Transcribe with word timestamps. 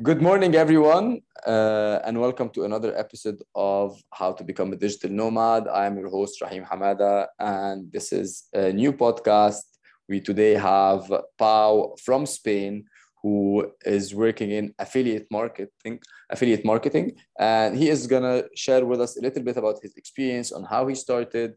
Good 0.00 0.22
morning, 0.22 0.54
everyone, 0.54 1.22
uh, 1.44 1.98
and 2.04 2.20
welcome 2.20 2.50
to 2.50 2.62
another 2.62 2.96
episode 2.96 3.42
of 3.56 4.00
How 4.14 4.30
to 4.30 4.44
Become 4.44 4.72
a 4.72 4.76
Digital 4.76 5.10
Nomad. 5.10 5.66
I'm 5.66 5.98
your 5.98 6.08
host, 6.08 6.40
Rahim 6.40 6.62
Hamada, 6.62 7.26
and 7.40 7.90
this 7.90 8.12
is 8.12 8.44
a 8.54 8.72
new 8.72 8.92
podcast. 8.92 9.64
We 10.08 10.20
today 10.20 10.54
have 10.54 11.12
Pau 11.36 11.96
from 12.04 12.26
Spain, 12.26 12.84
who 13.24 13.72
is 13.84 14.14
working 14.14 14.52
in 14.52 14.72
affiliate 14.78 15.26
marketing, 15.32 15.98
affiliate 16.30 16.64
marketing, 16.64 17.16
and 17.36 17.76
he 17.76 17.88
is 17.88 18.06
gonna 18.06 18.44
share 18.54 18.86
with 18.86 19.00
us 19.00 19.16
a 19.16 19.20
little 19.20 19.42
bit 19.42 19.56
about 19.56 19.82
his 19.82 19.96
experience 19.96 20.52
on 20.52 20.62
how 20.62 20.86
he 20.86 20.94
started 20.94 21.54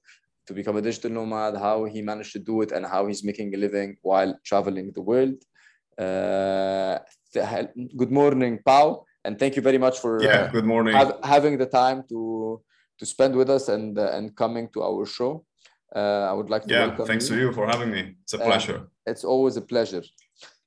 to 0.48 0.54
become 0.56 0.78
a 0.78 0.82
digital 0.82 1.12
nomad, 1.12 1.58
how 1.58 1.86
he 1.86 2.02
managed 2.02 2.34
to 2.34 2.40
do 2.40 2.64
it, 2.64 2.72
and 2.72 2.88
how 2.88 3.06
he's 3.06 3.24
making 3.24 3.54
a 3.54 3.58
living 3.58 3.98
while 4.02 4.36
traveling 4.44 4.92
the 4.96 5.02
world. 5.04 5.36
Uh, 5.96 6.98
good 7.34 8.12
morning, 8.12 8.60
Pau, 8.66 9.06
and 9.24 9.40
thank 9.40 9.56
you 9.56 9.62
very 9.62 9.78
much 9.78 10.00
for 10.00 10.22
yeah. 10.24 10.50
Good 10.52 10.66
morning. 10.66 10.96
Have, 10.96 11.20
having 11.24 11.58
the 11.58 11.66
time 11.66 12.04
to 12.10 12.62
to 13.00 13.06
spend 13.06 13.36
with 13.36 13.50
us 13.50 13.70
and 13.70 13.98
uh, 13.98 14.12
and 14.12 14.36
coming 14.36 14.70
to 14.74 14.84
our 14.84 15.06
show. 15.06 15.46
Uh, 15.94 16.30
I 16.32 16.34
would 16.34 16.50
like 16.50 16.64
to 16.64 16.74
yeah. 16.74 16.96
Thanks 17.06 17.30
you. 17.30 17.36
to 17.36 17.42
you 17.42 17.52
for 17.52 17.68
having 17.68 17.92
me. 17.92 18.16
It's 18.24 18.34
a 18.34 18.38
pleasure. 18.38 18.88
it's 19.06 19.24
always 19.24 19.58
a 19.58 19.62
pleasure. 19.62 20.04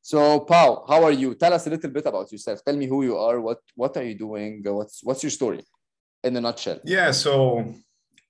So, 0.03 0.41
Pau, 0.41 0.85
how 0.87 1.03
are 1.03 1.13
you? 1.13 1.35
Tell 1.35 1.55
us 1.55 1.67
a 1.67 1.71
little 1.71 1.89
bit 1.89 2.05
about 2.05 2.31
yourself. 2.31 2.63
Tell 2.63 2.77
me 2.77 2.87
who 2.87 3.05
you 3.05 3.17
are. 3.17 3.41
What 3.41 3.61
what 3.75 3.97
are 3.97 4.05
you 4.05 4.15
doing? 4.15 4.63
What's 4.65 5.03
what's 5.03 5.23
your 5.23 5.31
story, 5.31 5.61
in 6.23 6.37
a 6.37 6.41
nutshell? 6.41 6.81
Yeah. 6.85 7.11
So, 7.13 7.65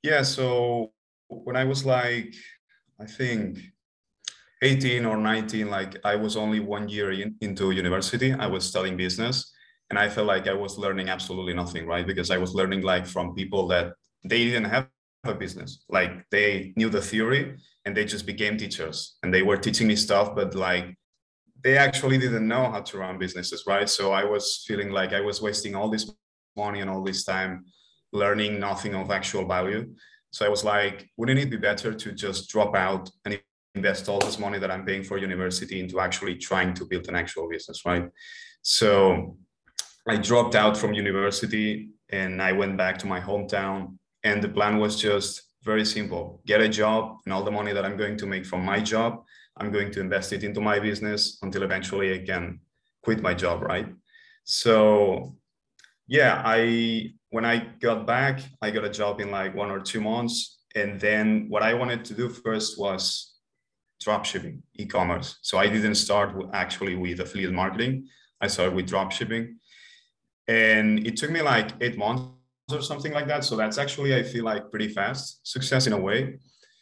yeah. 0.03 0.23
So 0.23 0.93
when 1.29 1.57
I 1.57 1.65
was 1.65 1.85
like, 1.85 2.33
I 3.01 3.07
think 3.07 3.59
18 4.65 5.05
or 5.05 5.19
19 5.19 5.69
like 5.69 5.97
i 6.05 6.17
was 6.17 6.37
only 6.37 6.59
one 6.59 6.89
year 6.89 7.13
in, 7.13 7.37
into 7.43 7.71
university. 7.71 8.33
I 8.33 8.47
was 8.47 8.65
studying 8.65 8.97
business 8.97 9.53
and 9.91 9.99
i 9.99 10.09
felt 10.09 10.27
like 10.27 10.49
i 10.49 10.55
was 10.55 10.79
learning 10.79 11.09
absolutely 11.11 11.53
nothing 11.53 11.87
right? 11.87 12.07
Because 12.07 12.31
i 12.31 12.39
was 12.39 12.55
learning 12.55 12.81
like 12.81 13.07
from 13.07 13.35
people 13.35 13.69
that 13.69 13.93
they 14.25 14.45
didn't 14.45 14.71
have 14.77 14.89
a 15.25 15.35
business. 15.35 15.85
Like 15.89 16.13
they 16.31 16.73
knew 16.77 16.91
the 16.91 17.01
theory 17.01 17.57
and 17.85 17.97
they 17.97 18.05
just 18.05 18.27
became 18.27 18.57
teachers 18.57 19.17
and 19.23 19.33
they 19.33 19.43
were 19.43 19.59
teaching 19.59 19.87
me 19.87 19.97
stuff 19.97 20.35
but 20.35 20.55
like 20.55 20.87
they 21.63 21.77
actually 21.77 22.19
didn't 22.19 22.49
know 22.49 22.71
how 22.71 22.81
to 22.81 22.99
run 22.99 23.19
businesses 23.19 23.65
right? 23.67 23.89
So 23.89 24.13
i 24.13 24.25
was 24.25 24.65
feeling 24.67 24.91
like 24.91 25.13
i 25.13 25.21
was 25.21 25.43
wasting 25.43 25.75
all 25.75 25.91
this 25.91 26.11
money 26.57 26.81
and 26.81 26.89
all 26.89 27.03
this 27.03 27.25
time 27.25 27.67
learning 28.13 28.61
nothing 28.61 28.95
of 28.95 29.11
actual 29.11 29.45
value. 29.47 29.83
So 30.31 30.47
i 30.47 30.49
was 30.49 30.65
like 30.65 30.97
wouldn't 31.19 31.41
it 31.45 31.51
be 31.51 31.59
better 31.59 31.93
to 32.03 32.13
just 32.13 32.49
drop 32.49 32.75
out 32.75 33.11
and 33.27 33.39
invest 33.75 34.09
all 34.09 34.21
this 34.21 34.39
money 34.39 34.59
that 34.59 34.71
I'm 34.71 34.85
paying 34.85 35.03
for 35.03 35.19
university 35.19 35.81
into 35.81 36.01
actually 36.01 36.37
trying 36.37 36.75
to 36.75 36.85
build 36.85 37.09
an 37.09 37.17
actual 37.17 37.49
business, 37.49 37.85
right? 37.85 38.09
So 38.63 39.37
I 40.09 40.17
dropped 40.17 40.55
out 40.55 40.77
from 40.77 40.95
university 40.95 41.91
and 42.11 42.41
I 42.41 42.53
went 42.53 42.77
back 42.77 42.99
to 42.99 43.07
my 43.07 43.21
hometown. 43.21 43.99
And 44.23 44.43
the 44.43 44.49
plan 44.49 44.79
was 44.79 45.01
just 45.01 45.43
very 45.63 45.85
simple 45.85 46.43
get 46.47 46.61
a 46.61 46.69
job, 46.69 47.19
and 47.25 47.33
all 47.33 47.43
the 47.43 47.51
money 47.51 47.73
that 47.73 47.85
I'm 47.85 47.97
going 47.97 48.17
to 48.19 48.27
make 48.27 48.47
from 48.47 48.65
my 48.65 48.81
job, 48.81 49.25
I'm 49.57 49.73
going 49.73 49.91
to 49.93 50.01
invest 50.01 50.33
it 50.33 50.45
into 50.45 50.61
my 50.61 50.79
business 50.79 51.39
until 51.43 51.63
eventually 51.63 52.15
I 52.15 52.25
can 52.25 52.61
quit 53.03 53.23
my 53.23 53.35
job, 53.35 53.63
right? 53.63 53.89
So, 54.45 55.37
yeah, 56.07 56.43
I 56.45 57.15
when 57.31 57.45
I 57.45 57.67
got 57.81 58.07
back, 58.07 58.41
I 58.63 58.71
got 58.71 58.85
a 58.85 58.91
job 58.91 59.21
in 59.21 59.31
like 59.31 59.55
one 59.55 59.71
or 59.71 59.81
two 59.81 60.01
months. 60.01 60.61
And 60.77 61.01
then 61.01 61.47
what 61.49 61.63
I 61.63 61.75
wanted 61.75 62.05
to 62.07 62.15
do 62.15 62.29
first 62.29 62.79
was 62.79 63.34
dropshipping, 64.05 64.61
e-commerce. 64.75 65.39
So 65.43 65.59
I 65.59 65.67
didn't 65.69 65.95
start 65.95 66.35
actually 66.53 66.95
with 66.95 67.21
affiliate 67.21 67.53
marketing. 67.53 68.07
I 68.41 68.49
started 68.49 68.75
with 68.75 68.89
dropshipping, 68.89 69.55
and 70.49 71.07
it 71.07 71.17
took 71.17 71.31
me 71.31 71.43
like 71.43 71.71
eight 71.81 71.97
months 71.97 72.25
or 72.73 72.83
something 72.83 73.13
like 73.13 73.27
that. 73.29 73.45
So 73.45 73.57
that's 73.57 73.79
actually 73.79 74.15
I 74.15 74.23
feel 74.23 74.45
like 74.45 74.71
pretty 74.71 74.89
fast 74.89 75.47
success 75.47 75.87
in 75.87 75.93
a 75.93 75.99
way. 75.99 76.39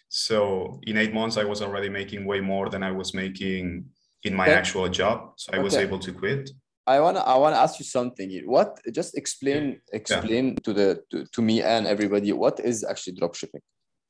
So 0.08 0.80
in 0.82 0.98
eight 0.98 1.14
months, 1.14 1.36
I 1.36 1.44
was 1.44 1.62
already 1.62 1.88
making 1.88 2.24
way 2.26 2.40
more 2.40 2.68
than 2.68 2.82
I 2.82 2.90
was 2.90 3.14
making 3.14 3.86
in 4.24 4.34
my 4.34 4.46
okay. 4.46 4.54
actual 4.54 4.88
job. 4.88 5.32
So 5.36 5.52
I 5.52 5.56
okay. 5.56 5.64
was 5.64 5.74
able 5.74 5.98
to 6.00 6.12
quit. 6.12 6.50
I 6.86 7.00
wanna 7.00 7.20
I 7.20 7.36
wanna 7.36 7.56
ask 7.56 7.78
you 7.78 7.84
something. 7.84 8.28
What 8.44 8.80
just 8.92 9.16
explain 9.16 9.80
explain 9.92 10.48
yeah. 10.48 10.62
to 10.64 10.72
the 10.72 11.02
to, 11.10 11.26
to 11.26 11.42
me 11.42 11.62
and 11.62 11.86
everybody 11.86 12.32
what 12.32 12.58
is 12.60 12.84
actually 12.84 13.14
dropshipping? 13.14 13.62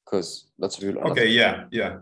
Because 0.04 0.48
that's 0.58 0.82
real. 0.82 0.98
Okay, 1.10 1.28
yeah, 1.28 1.64
yeah. 1.70 1.98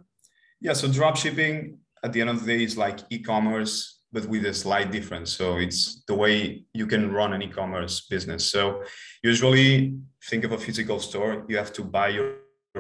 Yeah, 0.61 0.75
so 0.75 0.93
drop 0.93 1.17
shipping 1.17 1.79
at 2.05 2.13
the 2.13 2.21
end 2.21 2.31
of 2.31 2.45
the 2.45 2.47
day 2.47 2.63
is 2.63 2.77
like 2.77 3.01
e-commerce, 3.11 4.01
but 4.13 4.27
with 4.27 4.45
a 4.45 4.53
slight 4.53 4.91
difference. 4.91 5.33
So 5.33 5.57
it's 5.57 6.03
the 6.07 6.15
way 6.15 6.65
you 6.75 6.87
can 6.87 7.13
run 7.13 7.33
an 7.33 7.43
e-commerce 7.43 8.03
business. 8.03 8.51
So 8.51 8.83
usually 9.23 9.97
think 10.29 10.45
of 10.45 10.53
a 10.53 10.59
physical 10.59 10.99
store. 10.99 11.45
You 11.49 11.57
have 11.57 11.73
to 11.75 11.83
buy 11.85 12.09
your, 12.09 12.37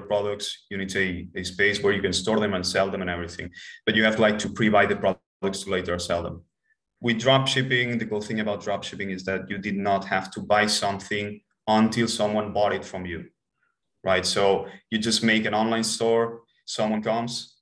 products. 0.06 0.66
You 0.70 0.78
need 0.78 0.94
a, 0.94 1.26
a 1.34 1.42
space 1.42 1.82
where 1.82 1.92
you 1.92 2.00
can 2.00 2.12
store 2.12 2.38
them 2.38 2.54
and 2.54 2.64
sell 2.64 2.88
them 2.92 3.00
and 3.00 3.10
everything. 3.10 3.50
But 3.84 3.96
you 3.96 4.04
have 4.04 4.20
like 4.20 4.38
to 4.38 4.48
pre-buy 4.48 4.86
the 4.86 4.94
products 4.94 5.64
to 5.64 5.70
later 5.70 5.98
sell 5.98 6.22
them. 6.22 6.44
With 7.00 7.18
drop 7.18 7.48
shipping, 7.48 7.98
the 7.98 8.06
cool 8.06 8.20
thing 8.20 8.38
about 8.38 8.62
drop 8.62 8.84
shipping 8.84 9.10
is 9.10 9.24
that 9.24 9.50
you 9.50 9.58
did 9.58 9.76
not 9.76 10.04
have 10.04 10.30
to 10.30 10.40
buy 10.40 10.66
something 10.66 11.40
until 11.66 12.06
someone 12.06 12.52
bought 12.52 12.72
it 12.72 12.84
from 12.84 13.04
you. 13.04 13.24
Right. 14.04 14.24
So 14.24 14.68
you 14.90 14.98
just 14.98 15.24
make 15.24 15.44
an 15.44 15.54
online 15.54 15.82
store, 15.82 16.42
someone 16.66 17.02
comes, 17.02 17.59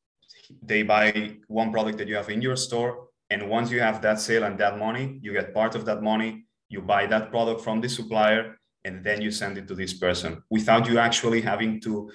they 0.62 0.82
buy 0.82 1.36
one 1.46 1.72
product 1.72 1.98
that 1.98 2.08
you 2.08 2.16
have 2.16 2.30
in 2.30 2.40
your 2.42 2.56
store 2.56 3.08
and 3.30 3.48
once 3.48 3.70
you 3.70 3.80
have 3.80 4.00
that 4.02 4.20
sale 4.20 4.44
and 4.44 4.58
that 4.58 4.78
money 4.78 5.18
you 5.22 5.32
get 5.32 5.54
part 5.54 5.74
of 5.74 5.84
that 5.84 6.02
money 6.02 6.44
you 6.68 6.80
buy 6.80 7.06
that 7.06 7.30
product 7.30 7.60
from 7.60 7.80
the 7.80 7.88
supplier 7.88 8.58
and 8.84 9.04
then 9.04 9.20
you 9.20 9.30
send 9.30 9.58
it 9.58 9.66
to 9.68 9.74
this 9.74 9.94
person 9.94 10.42
without 10.50 10.88
you 10.88 10.98
actually 10.98 11.40
having 11.40 11.80
to 11.80 12.10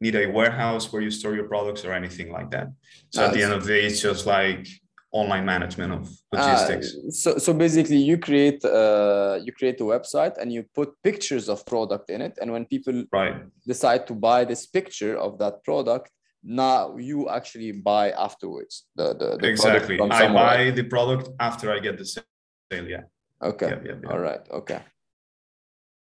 need 0.00 0.14
a 0.14 0.26
warehouse 0.26 0.92
where 0.92 1.02
you 1.02 1.10
store 1.10 1.34
your 1.34 1.48
products 1.48 1.84
or 1.84 1.92
anything 1.92 2.30
like 2.30 2.50
that 2.50 2.68
so 3.10 3.24
at 3.24 3.32
the 3.32 3.42
end 3.42 3.52
of 3.52 3.64
the 3.64 3.72
day 3.74 3.84
it's 3.84 4.00
just 4.00 4.26
like 4.26 4.66
online 5.10 5.44
management 5.44 5.92
of 5.92 6.08
logistics 6.32 6.94
uh, 6.94 7.10
so 7.10 7.38
so 7.38 7.54
basically 7.54 7.96
you 7.96 8.18
create 8.18 8.62
uh, 8.64 9.38
you 9.42 9.52
create 9.52 9.80
a 9.80 9.84
website 9.84 10.36
and 10.36 10.52
you 10.52 10.62
put 10.74 10.90
pictures 11.02 11.48
of 11.48 11.64
product 11.64 12.10
in 12.10 12.20
it 12.20 12.36
and 12.40 12.52
when 12.52 12.64
people 12.66 13.04
right. 13.10 13.36
decide 13.66 14.06
to 14.06 14.14
buy 14.14 14.44
this 14.44 14.66
picture 14.66 15.16
of 15.16 15.38
that 15.38 15.64
product 15.64 16.10
now 16.42 16.96
you 16.96 17.28
actually 17.28 17.72
buy 17.72 18.10
afterwards 18.12 18.84
the, 18.94 19.14
the, 19.14 19.36
the 19.38 19.48
exactly. 19.48 20.00
i 20.00 20.32
buy 20.32 20.70
the 20.70 20.84
product 20.84 21.28
after 21.40 21.72
i 21.72 21.78
get 21.78 21.98
the 21.98 22.04
sale 22.04 22.22
yeah. 22.70 23.02
Okay. 23.42 23.68
Yeah, 23.68 23.78
yeah, 23.84 23.92
yeah. 24.02 24.10
all 24.10 24.18
right. 24.18 24.40
Okay. 24.50 24.80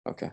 Okay. 0.09 0.31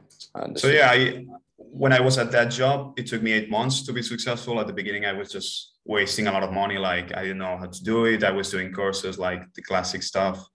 So 0.56 0.68
yeah 0.68 0.90
I, 0.91 1.25
when 1.58 1.94
i 1.94 2.00
was 2.00 2.18
at 2.18 2.31
that 2.31 2.52
job 2.52 2.94
it 2.97 3.08
took 3.08 3.22
me 3.22 3.31
eight 3.31 3.50
months 3.50 3.81
to 3.84 3.94
be 3.94 4.02
successful. 4.02 4.59
At 4.59 4.68
the 4.68 4.74
beginning 4.74 5.06
i 5.06 5.14
was 5.14 5.31
just 5.31 5.74
wasting 5.86 6.28
a 6.28 6.31
lot 6.31 6.44
of 6.44 6.52
money. 6.52 6.78
Like 6.78 7.16
i 7.16 7.22
didn't 7.24 7.40
know 7.40 7.58
how 7.58 7.68
to 7.68 7.84
do 7.84 8.06
it. 8.06 8.24
I 8.24 8.31
was 8.31 8.50
doing 8.52 8.72
courses 8.72 9.18
like 9.18 9.41
the 9.53 9.62
classic 9.62 10.03
stuff. 10.03 10.46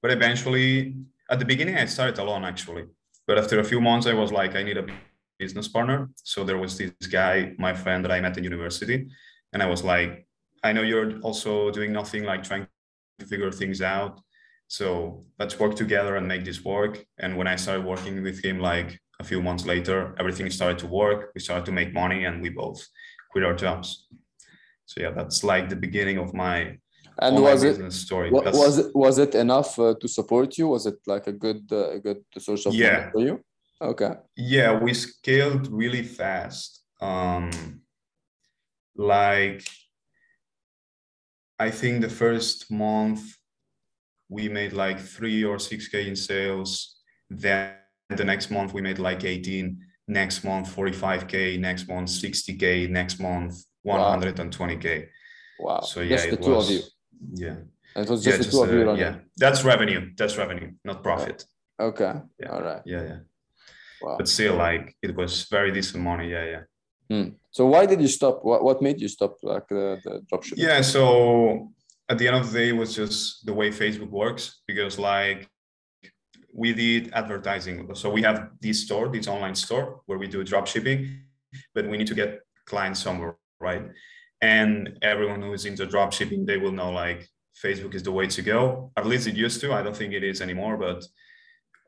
But 0.00 0.12
eventually 0.12 0.94
at 1.30 1.38
the 1.38 1.44
beginning 1.44 1.76
i 1.76 1.84
started 1.84 2.18
alone 2.18 2.44
actually. 2.44 2.84
But 3.26 3.38
after 3.38 3.60
a 3.60 3.64
few 3.64 3.80
months 3.80 4.06
i 4.06 4.14
was 4.14 4.32
like 4.32 4.54
i 4.54 4.62
need 4.62 4.78
a 4.78 4.86
business 5.44 5.68
partner. 5.76 5.98
So 6.32 6.38
there 6.48 6.60
was 6.64 6.72
this 6.80 7.06
guy, 7.20 7.34
my 7.66 7.74
friend 7.82 8.00
that 8.04 8.12
I 8.16 8.18
met 8.24 8.38
in 8.38 8.44
university, 8.52 8.98
and 9.52 9.58
I 9.64 9.68
was 9.74 9.82
like, 9.94 10.12
I 10.68 10.70
know 10.74 10.84
you're 10.90 11.12
also 11.28 11.52
doing 11.76 11.92
nothing 12.00 12.22
like 12.30 12.42
trying 12.50 12.64
to 13.18 13.26
figure 13.32 13.52
things 13.60 13.80
out. 13.96 14.14
So 14.78 14.86
let's 15.40 15.56
work 15.62 15.74
together 15.84 16.12
and 16.18 16.26
make 16.34 16.44
this 16.44 16.60
work. 16.74 16.94
And 17.22 17.30
when 17.38 17.48
I 17.54 17.56
started 17.64 17.84
working 17.94 18.14
with 18.28 18.38
him, 18.46 18.56
like 18.72 18.88
a 19.22 19.24
few 19.30 19.40
months 19.48 19.64
later, 19.72 19.98
everything 20.20 20.46
started 20.58 20.78
to 20.84 20.88
work. 21.02 21.18
We 21.34 21.40
started 21.48 21.66
to 21.70 21.74
make 21.80 21.90
money, 22.02 22.20
and 22.26 22.34
we 22.44 22.50
both 22.64 22.78
quit 23.30 23.44
our 23.48 23.56
jobs. 23.64 23.86
So 24.90 24.94
yeah, 25.04 25.12
that's 25.18 25.38
like 25.52 25.64
the 25.68 25.80
beginning 25.86 26.18
of 26.24 26.28
my 26.44 26.56
and 27.24 27.34
was 27.48 27.62
it 27.62 27.76
story. 27.92 28.28
was 28.30 28.74
it 28.82 28.88
was 29.04 29.16
it 29.24 29.32
enough 29.44 29.70
uh, 29.78 29.94
to 30.00 30.08
support 30.18 30.48
you? 30.58 30.66
Was 30.74 30.84
it 30.90 30.98
like 31.14 31.26
a 31.32 31.36
good 31.44 31.62
uh, 31.80 31.96
a 31.96 32.00
good 32.06 32.20
source 32.46 32.64
of 32.66 32.72
yeah. 32.74 33.10
for 33.12 33.20
you? 33.28 33.34
Okay. 33.82 34.12
Yeah, 34.36 34.78
we 34.78 34.94
scaled 34.94 35.66
really 35.72 36.04
fast. 36.04 36.84
Um, 37.00 37.50
like, 38.96 39.66
I 41.58 41.70
think 41.70 42.00
the 42.00 42.08
first 42.08 42.70
month 42.70 43.22
we 44.28 44.48
made 44.48 44.72
like 44.72 45.00
three 45.00 45.44
or 45.44 45.58
six 45.58 45.88
K 45.88 46.08
in 46.08 46.16
sales. 46.16 47.00
Then 47.28 47.74
the 48.08 48.24
next 48.24 48.50
month 48.50 48.72
we 48.72 48.80
made 48.80 48.98
like 48.98 49.24
18. 49.24 49.78
Next 50.08 50.44
month, 50.44 50.74
45K. 50.74 51.58
Next 51.58 51.88
month, 51.88 52.08
60K. 52.08 52.88
Next 52.88 53.20
month, 53.20 53.54
120K. 53.86 55.08
Wow. 55.58 55.80
So 55.80 56.00
yeah, 56.00 56.16
just 56.16 56.30
the 56.30 56.36
two 56.36 56.50
was, 56.50 56.68
of 56.68 56.74
you. 56.74 56.82
Yeah. 57.34 57.56
It 57.94 58.08
was 58.08 58.24
just 58.24 58.38
yeah, 58.38 58.44
the 58.44 58.50
two 58.50 58.60
uh, 58.60 58.92
of 58.92 58.98
you. 58.98 59.04
Yeah, 59.04 59.16
that's 59.36 59.64
revenue. 59.64 60.10
That's 60.16 60.36
revenue, 60.38 60.72
not 60.84 61.02
profit. 61.02 61.44
Okay. 61.78 62.14
Yeah. 62.40 62.48
All 62.48 62.62
right. 62.62 62.82
Yeah, 62.84 63.02
yeah. 63.02 63.18
Wow. 64.02 64.16
But 64.18 64.28
still, 64.28 64.56
like 64.56 64.96
it 65.02 65.14
was 65.14 65.44
very 65.44 65.70
decent 65.72 66.02
money. 66.02 66.30
Yeah, 66.30 66.44
yeah. 66.44 66.62
Hmm. 67.10 67.28
So 67.50 67.66
why 67.66 67.86
did 67.86 68.00
you 68.00 68.08
stop? 68.08 68.44
What 68.44 68.64
what 68.64 68.82
made 68.82 69.00
you 69.00 69.08
stop 69.08 69.36
like 69.42 69.68
the, 69.68 70.00
the 70.04 70.22
dropshipping? 70.30 70.58
Yeah, 70.58 70.80
so 70.80 71.72
at 72.08 72.18
the 72.18 72.26
end 72.28 72.36
of 72.36 72.52
the 72.52 72.58
day, 72.58 72.68
it 72.70 72.76
was 72.76 72.94
just 72.94 73.46
the 73.46 73.52
way 73.52 73.70
Facebook 73.70 74.10
works 74.10 74.62
because 74.66 74.98
like 74.98 75.48
we 76.52 76.72
did 76.72 77.12
advertising. 77.12 77.88
So 77.94 78.10
we 78.10 78.22
have 78.22 78.50
this 78.60 78.84
store, 78.84 79.08
this 79.08 79.28
online 79.28 79.54
store 79.54 80.00
where 80.06 80.18
we 80.18 80.26
do 80.26 80.44
drop 80.44 80.66
shipping, 80.66 81.22
but 81.74 81.88
we 81.88 81.96
need 81.96 82.08
to 82.08 82.14
get 82.14 82.40
clients 82.66 83.00
somewhere, 83.00 83.36
right? 83.60 83.84
And 84.40 84.98
everyone 85.02 85.40
who 85.40 85.52
is 85.52 85.64
into 85.64 85.86
drop 85.86 86.12
shipping, 86.12 86.44
they 86.44 86.58
will 86.58 86.72
know 86.72 86.90
like 86.90 87.28
Facebook 87.62 87.94
is 87.94 88.02
the 88.02 88.12
way 88.12 88.26
to 88.26 88.42
go. 88.42 88.92
At 88.96 89.06
least 89.06 89.26
it 89.26 89.34
used 89.34 89.60
to. 89.60 89.72
I 89.72 89.82
don't 89.82 89.96
think 89.96 90.12
it 90.12 90.24
is 90.24 90.40
anymore, 90.40 90.76
but 90.76 91.04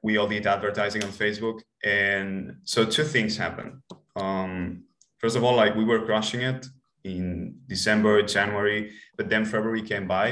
we 0.04 0.18
all 0.18 0.28
did 0.28 0.46
advertising 0.46 1.02
on 1.02 1.08
Facebook. 1.08 1.58
And 1.82 2.56
so 2.64 2.84
two 2.84 3.04
things 3.04 3.38
happened. 3.38 3.72
Um, 4.14 4.84
first 5.18 5.34
of 5.34 5.42
all, 5.42 5.56
like 5.56 5.74
we 5.74 5.84
were 5.90 6.04
crushing 6.04 6.42
it 6.42 6.66
in 7.04 7.56
December, 7.66 8.22
January, 8.22 8.92
but 9.16 9.30
then 9.30 9.46
February 9.46 9.80
came 9.80 10.06
by, 10.06 10.26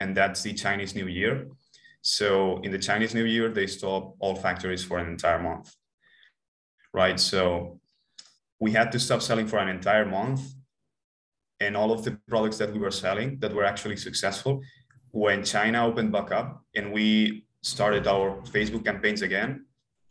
and 0.00 0.16
that's 0.16 0.42
the 0.42 0.54
Chinese 0.54 0.94
New 0.94 1.08
Year. 1.08 1.46
So 2.00 2.58
in 2.64 2.70
the 2.70 2.78
Chinese 2.78 3.14
New 3.14 3.26
Year, 3.26 3.50
they 3.50 3.66
stop 3.66 4.14
all 4.18 4.34
factories 4.34 4.82
for 4.82 4.96
an 4.98 5.08
entire 5.08 5.42
month, 5.42 5.74
right? 6.94 7.20
So 7.20 7.80
we 8.60 8.70
had 8.72 8.90
to 8.92 8.98
stop 8.98 9.20
selling 9.20 9.46
for 9.46 9.58
an 9.58 9.68
entire 9.68 10.06
month, 10.06 10.40
and 11.60 11.76
all 11.76 11.92
of 11.92 12.02
the 12.02 12.18
products 12.28 12.56
that 12.58 12.72
we 12.72 12.78
were 12.78 12.90
selling 12.90 13.40
that 13.40 13.52
were 13.52 13.64
actually 13.64 13.96
successful, 13.96 14.62
when 15.12 15.44
China 15.44 15.86
opened 15.86 16.12
back 16.12 16.32
up 16.32 16.64
and 16.74 16.92
we 16.92 17.44
started 17.62 18.06
our 18.06 18.40
Facebook 18.42 18.84
campaigns 18.84 19.22
again, 19.22 19.66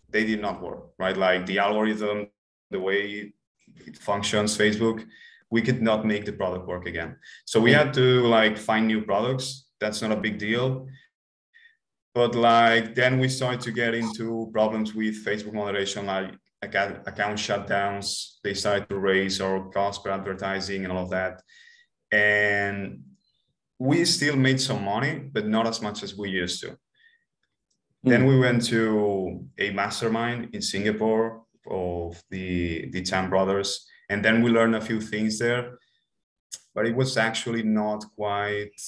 they 0.10 0.26
did 0.26 0.42
not 0.42 0.62
work, 0.62 0.90
right? 0.98 1.16
Like 1.16 1.46
the 1.46 1.60
algorithm, 1.60 2.28
the 2.72 2.80
way 2.80 3.34
it 3.86 3.98
functions, 3.98 4.58
Facebook, 4.58 5.06
we 5.50 5.62
could 5.62 5.82
not 5.82 6.06
make 6.06 6.26
the 6.26 6.34
product 6.34 6.68
work 6.68 6.88
again. 6.88 7.18
So 7.46 7.60
we 7.60 7.72
had 7.72 7.94
to 7.94 8.28
like 8.28 8.58
find 8.58 8.88
new 8.88 9.02
products. 9.02 9.68
That's 9.80 10.02
not 10.02 10.12
a 10.12 10.18
big 10.18 10.38
deal. 10.38 10.88
But 12.14 12.36
like 12.36 12.96
then 12.96 13.20
we 13.20 13.30
started 13.30 13.62
to 13.62 13.72
get 13.72 13.94
into 13.94 14.50
problems 14.52 14.94
with 14.94 15.24
Facebook 15.24 15.54
moderation, 15.54 16.06
like 16.06 16.34
account, 16.62 17.06
shutdowns. 17.38 18.38
They 18.44 18.54
started 18.54 18.90
to 18.90 18.98
raise 18.98 19.40
our 19.40 19.70
cost 19.70 20.04
per 20.04 20.10
advertising 20.12 20.84
and 20.84 20.92
all 20.92 21.04
of 21.04 21.12
that. 21.12 21.42
And 22.12 23.04
we 23.80 24.04
still 24.06 24.36
made 24.36 24.60
some 24.60 24.84
money, 24.84 25.20
but 25.20 25.48
not 25.48 25.68
as 25.68 25.82
much 25.82 26.02
as 26.04 26.18
we 26.18 26.30
used 26.30 26.62
to. 26.62 26.78
Then 28.04 28.26
we 28.26 28.40
went 28.40 28.64
to 28.68 29.46
a 29.58 29.72
mastermind 29.72 30.50
in 30.54 30.62
Singapore 30.62 31.44
of 31.70 32.22
the 32.30 32.90
the 32.92 33.02
Chan 33.02 33.30
brothers, 33.30 33.86
and 34.10 34.24
then 34.24 34.42
we 34.42 34.50
learned 34.50 34.76
a 34.76 34.82
few 34.82 35.02
things 35.02 35.40
there. 35.40 35.78
But 36.74 36.86
it 36.86 36.96
was 36.96 37.18
actually 37.18 37.64
not 37.64 38.06
quite 38.16 38.80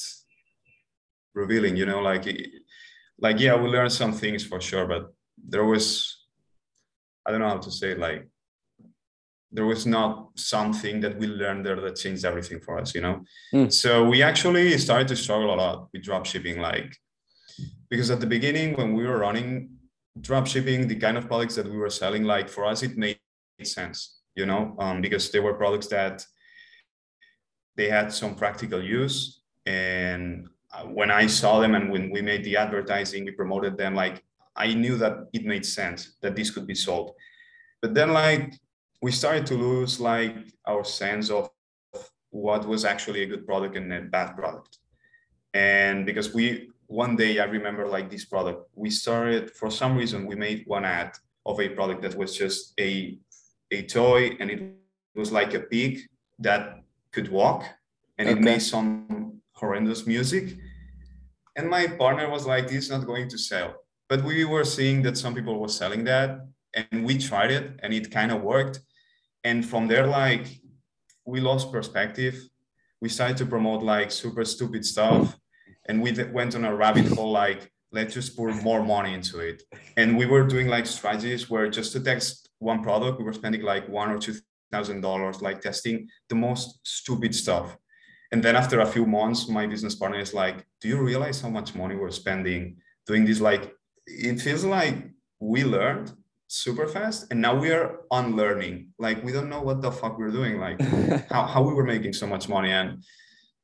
revealing, 1.33 1.75
you 1.75 1.85
know, 1.85 2.01
like 2.01 2.25
like 3.19 3.39
yeah, 3.39 3.55
we 3.55 3.67
learned 3.69 3.91
some 3.91 4.13
things 4.13 4.45
for 4.45 4.61
sure, 4.61 4.85
but 4.85 5.13
there 5.37 5.65
was 5.65 6.15
I 7.25 7.31
don't 7.31 7.41
know 7.41 7.49
how 7.49 7.57
to 7.57 7.71
say 7.71 7.91
it, 7.91 7.99
like 7.99 8.27
there 9.51 9.65
was 9.65 9.85
not 9.85 10.29
something 10.35 11.01
that 11.01 11.17
we 11.17 11.27
learned 11.27 11.65
there 11.65 11.79
that 11.81 11.95
changed 11.95 12.23
everything 12.23 12.59
for 12.59 12.79
us, 12.79 12.93
you 12.93 13.01
know. 13.01 13.23
Mm. 13.53 13.73
So 13.73 14.07
we 14.07 14.21
actually 14.21 14.77
started 14.77 15.07
to 15.07 15.15
struggle 15.15 15.53
a 15.53 15.55
lot 15.55 15.87
with 15.91 16.03
drop 16.03 16.25
shipping, 16.25 16.59
like 16.59 16.95
because 17.89 18.11
at 18.11 18.19
the 18.19 18.27
beginning 18.27 18.75
when 18.75 18.93
we 18.93 19.05
were 19.05 19.17
running 19.17 19.69
drop 20.21 20.47
shipping, 20.47 20.87
the 20.87 20.95
kind 20.95 21.17
of 21.17 21.27
products 21.27 21.55
that 21.55 21.69
we 21.69 21.77
were 21.77 21.89
selling, 21.89 22.23
like 22.23 22.49
for 22.49 22.65
us, 22.65 22.83
it 22.83 22.97
made 22.97 23.19
sense, 23.63 24.19
you 24.35 24.45
know, 24.45 24.75
um, 24.79 25.01
because 25.01 25.31
they 25.31 25.39
were 25.39 25.53
products 25.53 25.87
that 25.87 26.25
they 27.75 27.89
had 27.89 28.11
some 28.11 28.35
practical 28.35 28.83
use. 28.83 29.41
And 29.65 30.47
uh, 30.73 30.83
when 30.83 31.11
I 31.11 31.27
saw 31.27 31.59
them 31.59 31.75
and 31.75 31.91
when 31.91 32.09
we 32.09 32.21
made 32.21 32.43
the 32.43 32.57
advertising, 32.57 33.25
we 33.25 33.31
promoted 33.31 33.77
them, 33.77 33.95
like 33.95 34.23
I 34.55 34.73
knew 34.73 34.97
that 34.97 35.29
it 35.33 35.45
made 35.45 35.65
sense 35.65 36.17
that 36.21 36.35
this 36.35 36.51
could 36.51 36.67
be 36.67 36.75
sold. 36.75 37.13
But 37.81 37.93
then, 37.93 38.11
like, 38.11 38.53
we 39.01 39.11
started 39.11 39.45
to 39.47 39.55
lose 39.55 39.99
like 39.99 40.35
our 40.65 40.83
sense 40.83 41.29
of 41.29 41.49
what 42.31 42.67
was 42.67 42.83
actually 42.83 43.23
a 43.23 43.25
good 43.25 43.45
product 43.47 43.77
and 43.77 43.91
a 43.93 44.01
bad 44.01 44.35
product 44.35 44.77
and 45.53 46.05
because 46.05 46.33
we 46.33 46.69
one 46.89 47.15
day 47.15 47.39
i 47.39 47.45
remember 47.45 47.87
like 47.87 48.09
this 48.09 48.25
product. 48.25 48.67
We 48.75 48.89
started 48.89 49.51
for 49.51 49.69
some 49.69 49.95
reason 49.95 50.25
we 50.25 50.35
made 50.35 50.63
one 50.65 50.85
ad 50.85 51.11
of 51.45 51.59
a 51.59 51.69
product 51.69 52.01
that 52.01 52.15
was 52.15 52.35
just 52.35 52.73
a 52.79 53.17
a 53.71 53.83
toy 53.83 54.35
and 54.39 54.49
it 54.49 54.61
was 55.15 55.31
like 55.31 55.53
a 55.53 55.59
pig 55.59 55.99
that 56.39 56.79
could 57.11 57.29
walk 57.29 57.63
and 58.17 58.27
okay. 58.27 58.37
it 58.37 58.43
made 58.43 58.61
some 58.61 59.39
horrendous 59.53 60.07
music. 60.07 60.57
And 61.55 61.69
my 61.69 61.85
partner 61.85 62.27
was 62.29 62.47
like 62.47 62.67
this 62.67 62.85
is 62.85 62.89
not 62.89 63.05
going 63.05 63.29
to 63.29 63.37
sell. 63.37 63.75
But 64.07 64.23
we 64.23 64.43
were 64.45 64.65
seeing 64.65 65.03
that 65.03 65.15
some 65.17 65.35
people 65.35 65.59
were 65.59 65.75
selling 65.81 66.03
that 66.05 66.39
and 66.73 67.05
we 67.05 67.19
tried 67.19 67.51
it 67.51 67.79
and 67.83 67.93
it 67.93 68.09
kind 68.09 68.31
of 68.31 68.41
worked. 68.41 68.79
And 69.43 69.63
from 69.63 69.87
there 69.87 70.07
like 70.07 70.47
we 71.23 71.39
lost 71.39 71.71
perspective. 71.71 72.35
We 72.99 73.09
started 73.09 73.37
to 73.37 73.45
promote 73.45 73.83
like 73.83 74.11
super 74.11 74.43
stupid 74.43 74.83
stuff 74.83 75.38
and 75.89 76.01
we 76.01 76.13
went 76.31 76.55
on 76.55 76.63
a 76.63 76.73
rabbit 76.73 77.07
hole 77.07 77.31
like 77.31 77.69
let's 77.91 78.13
just 78.13 78.37
pour 78.37 78.51
more 78.51 78.83
money 78.83 79.13
into 79.13 79.39
it. 79.39 79.63
And 79.97 80.15
we 80.15 80.27
were 80.27 80.43
doing 80.43 80.67
like 80.67 80.85
strategies 80.85 81.49
where 81.49 81.67
just 81.69 81.91
to 81.93 81.99
test 81.99 82.49
one 82.59 82.83
product 82.83 83.17
we 83.17 83.25
were 83.25 83.33
spending 83.33 83.63
like 83.63 83.89
one 83.89 84.11
or 84.11 84.19
two 84.19 84.35
thousand 84.71 85.01
dollars 85.01 85.41
like 85.41 85.59
testing 85.61 86.07
the 86.29 86.35
most 86.35 86.79
stupid 86.83 87.33
stuff. 87.33 87.75
And 88.31 88.43
then 88.43 88.55
after 88.55 88.81
a 88.81 88.85
few 88.85 89.05
months 89.07 89.49
my 89.49 89.65
business 89.65 89.95
partner 89.95 90.19
is 90.19 90.33
like 90.33 90.65
do 90.79 90.87
you 90.87 91.01
realize 91.01 91.41
how 91.41 91.49
much 91.49 91.73
money 91.73 91.95
we're 91.95 92.11
spending 92.11 92.77
doing 93.07 93.25
this? 93.25 93.41
Like 93.41 93.73
it 94.05 94.39
feels 94.39 94.63
like 94.63 94.95
we 95.39 95.63
learned 95.63 96.13
super 96.47 96.87
fast 96.87 97.27
and 97.31 97.41
now 97.41 97.55
we 97.55 97.71
are 97.71 98.01
unlearning. 98.11 98.89
Like 98.99 99.23
we 99.23 99.31
don't 99.31 99.49
know 99.49 99.61
what 99.61 99.81
the 99.81 99.91
fuck 99.91 100.19
we're 100.19 100.29
doing 100.29 100.59
like 100.59 100.79
how, 101.31 101.47
how 101.47 101.63
we 101.63 101.73
were 101.73 101.83
making 101.83 102.13
so 102.13 102.27
much 102.27 102.47
money. 102.47 102.69
And 102.69 103.03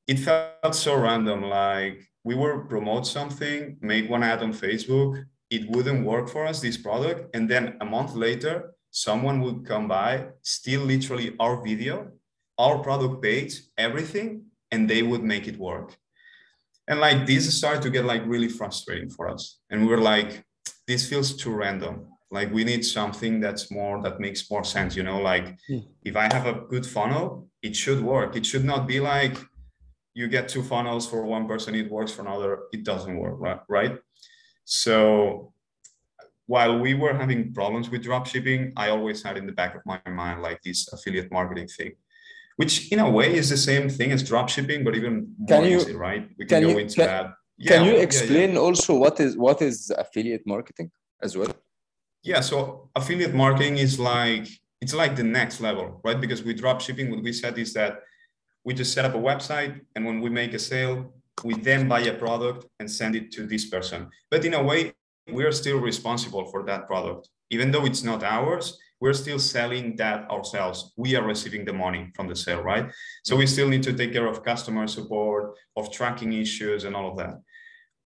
it 0.07 0.18
felt 0.18 0.74
so 0.74 0.95
random 0.95 1.44
like 1.44 2.01
we 2.25 2.36
were 2.36 2.66
promote 2.66 3.06
something 3.07 3.77
make 3.81 4.10
one 4.10 4.24
ad 4.24 4.42
on 4.44 4.51
facebook 4.51 5.24
it 5.50 5.69
wouldn't 5.69 6.06
work 6.06 6.27
for 6.27 6.45
us 6.45 6.60
this 6.60 6.77
product 6.77 7.33
and 7.36 7.48
then 7.50 7.77
a 7.80 7.86
month 7.86 8.13
later 8.16 8.74
someone 8.92 9.39
would 9.42 9.66
come 9.66 9.88
by 9.88 10.12
steal 10.42 10.81
literally 10.81 11.36
our 11.39 11.56
video 11.63 12.12
our 12.57 12.80
product 12.80 13.22
page 13.22 13.54
everything 13.77 14.44
and 14.72 14.89
they 14.89 15.04
would 15.04 15.24
make 15.24 15.48
it 15.48 15.57
work 15.57 15.95
and 16.88 17.00
like 17.00 17.25
this 17.25 17.44
started 17.57 17.81
to 17.81 17.89
get 17.89 18.06
like 18.06 18.24
really 18.25 18.50
frustrating 18.50 19.10
for 19.10 19.30
us 19.30 19.60
and 19.70 19.82
we 19.82 19.88
were 19.88 20.05
like 20.13 20.44
this 20.88 21.08
feels 21.08 21.36
too 21.36 21.53
random 21.53 22.08
like 22.32 22.51
we 22.51 22.63
need 22.63 22.84
something 22.84 23.39
that's 23.39 23.70
more 23.70 24.01
that 24.01 24.20
makes 24.20 24.50
more 24.50 24.63
sense 24.63 24.96
you 24.96 25.03
know 25.03 25.20
like. 25.22 25.48
Hmm. 25.67 25.79
if 26.03 26.15
i 26.15 26.25
have 26.36 26.48
a 26.48 26.62
good 26.72 26.86
funnel 26.86 27.48
it 27.62 27.75
should 27.75 28.01
work 28.01 28.36
it 28.36 28.46
should 28.46 28.65
not 28.65 28.88
be 28.88 29.00
like 29.00 29.38
you 30.15 30.27
get 30.27 30.50
two 30.50 30.63
funnels 30.63 31.07
for 31.07 31.24
one 31.24 31.48
person 31.48 31.75
it 31.75 31.91
works 31.91 32.12
for 32.12 32.24
another 32.24 32.63
it 32.72 32.84
doesn't 32.84 33.17
work 33.17 33.36
right? 33.38 33.60
Right? 33.69 33.98
So 34.65 35.53
while 36.48 36.79
we 36.79 36.95
were 36.95 37.13
having 37.13 37.53
problems 37.53 37.89
with 37.91 38.03
drop 38.03 38.25
shipping 38.25 38.72
i 38.77 38.89
always 38.89 39.22
had 39.22 39.36
in 39.38 39.45
the 39.45 39.51
back 39.51 39.75
of 39.75 39.81
my 39.86 40.00
mind 40.10 40.41
like 40.41 40.62
this 40.63 40.91
affiliate 40.93 41.31
marketing 41.31 41.67
thing 41.67 41.91
which 42.57 42.91
in 42.91 43.00
a 43.00 43.10
way 43.10 43.34
is 43.36 43.50
the 43.50 43.57
same 43.57 43.89
thing 43.89 44.12
as 44.12 44.24
drop 44.24 44.48
shipping 44.50 44.84
but 44.84 44.95
even 44.95 45.34
more 45.38 45.62
can 45.62 45.72
you, 45.72 45.77
easy 45.77 45.93
right? 45.93 46.29
We 46.38 46.45
can, 46.45 46.62
can 46.62 46.63
go 46.63 46.69
you, 46.69 46.77
into 46.79 46.95
can, 46.95 47.07
that. 47.07 47.34
yeah, 47.57 47.72
can 47.72 47.86
you 47.86 47.95
explain 47.98 48.50
yeah, 48.50 48.55
yeah. 48.55 48.60
also 48.67 48.98
what 48.98 49.19
is 49.19 49.38
what 49.38 49.62
is 49.62 49.91
affiliate 49.98 50.45
marketing 50.45 50.91
as 51.22 51.38
well? 51.38 51.53
Yeah, 52.24 52.41
so 52.41 52.89
affiliate 52.95 53.34
marketing 53.34 53.77
is 53.77 54.00
like 54.00 54.48
it's 54.81 54.93
like 54.93 55.15
the 55.15 55.24
next 55.24 55.62
level, 55.62 56.00
right? 56.03 56.19
Because 56.19 56.43
with 56.43 56.57
drop 56.57 56.81
shipping, 56.81 57.10
what 57.12 57.22
we 57.24 57.34
said 57.34 57.57
is 57.57 57.74
that 57.74 58.01
we 58.65 58.74
just 58.74 58.93
set 58.93 59.05
up 59.05 59.13
a 59.13 59.17
website, 59.17 59.79
and 59.95 60.05
when 60.05 60.19
we 60.19 60.29
make 60.29 60.53
a 60.53 60.60
sale, 60.60 61.13
we 61.43 61.53
then 61.53 61.88
buy 61.88 62.01
a 62.01 62.13
product 62.13 62.65
and 62.79 62.89
send 62.89 63.15
it 63.15 63.31
to 63.34 63.45
this 63.45 63.65
person. 63.69 64.10
But 64.31 64.43
in 64.43 64.55
a 64.55 64.63
way, 64.63 64.93
we 65.31 65.43
are 65.43 65.51
still 65.51 65.79
responsible 65.79 66.45
for 66.45 66.63
that 66.65 66.88
product, 66.88 67.29
even 67.51 67.72
though 67.72 67.86
it's 67.86 68.03
not 68.03 68.24
ours. 68.24 68.77
We're 69.00 69.13
still 69.13 69.39
selling 69.39 69.95
that 69.98 70.29
ourselves. 70.31 70.93
We 70.98 71.15
are 71.15 71.24
receiving 71.24 71.65
the 71.65 71.74
money 71.74 72.12
from 72.15 72.27
the 72.27 72.36
sale, 72.36 72.62
right? 72.62 72.89
So 73.24 73.36
we 73.36 73.45
still 73.45 73.67
need 73.67 73.84
to 73.84 73.93
take 73.93 74.13
care 74.13 74.25
of 74.25 74.43
customer 74.43 74.88
support, 74.88 75.55
of 75.75 75.91
tracking 75.91 76.34
issues, 76.34 76.86
and 76.86 76.95
all 76.95 77.12
of 77.12 77.17
that. 77.17 77.36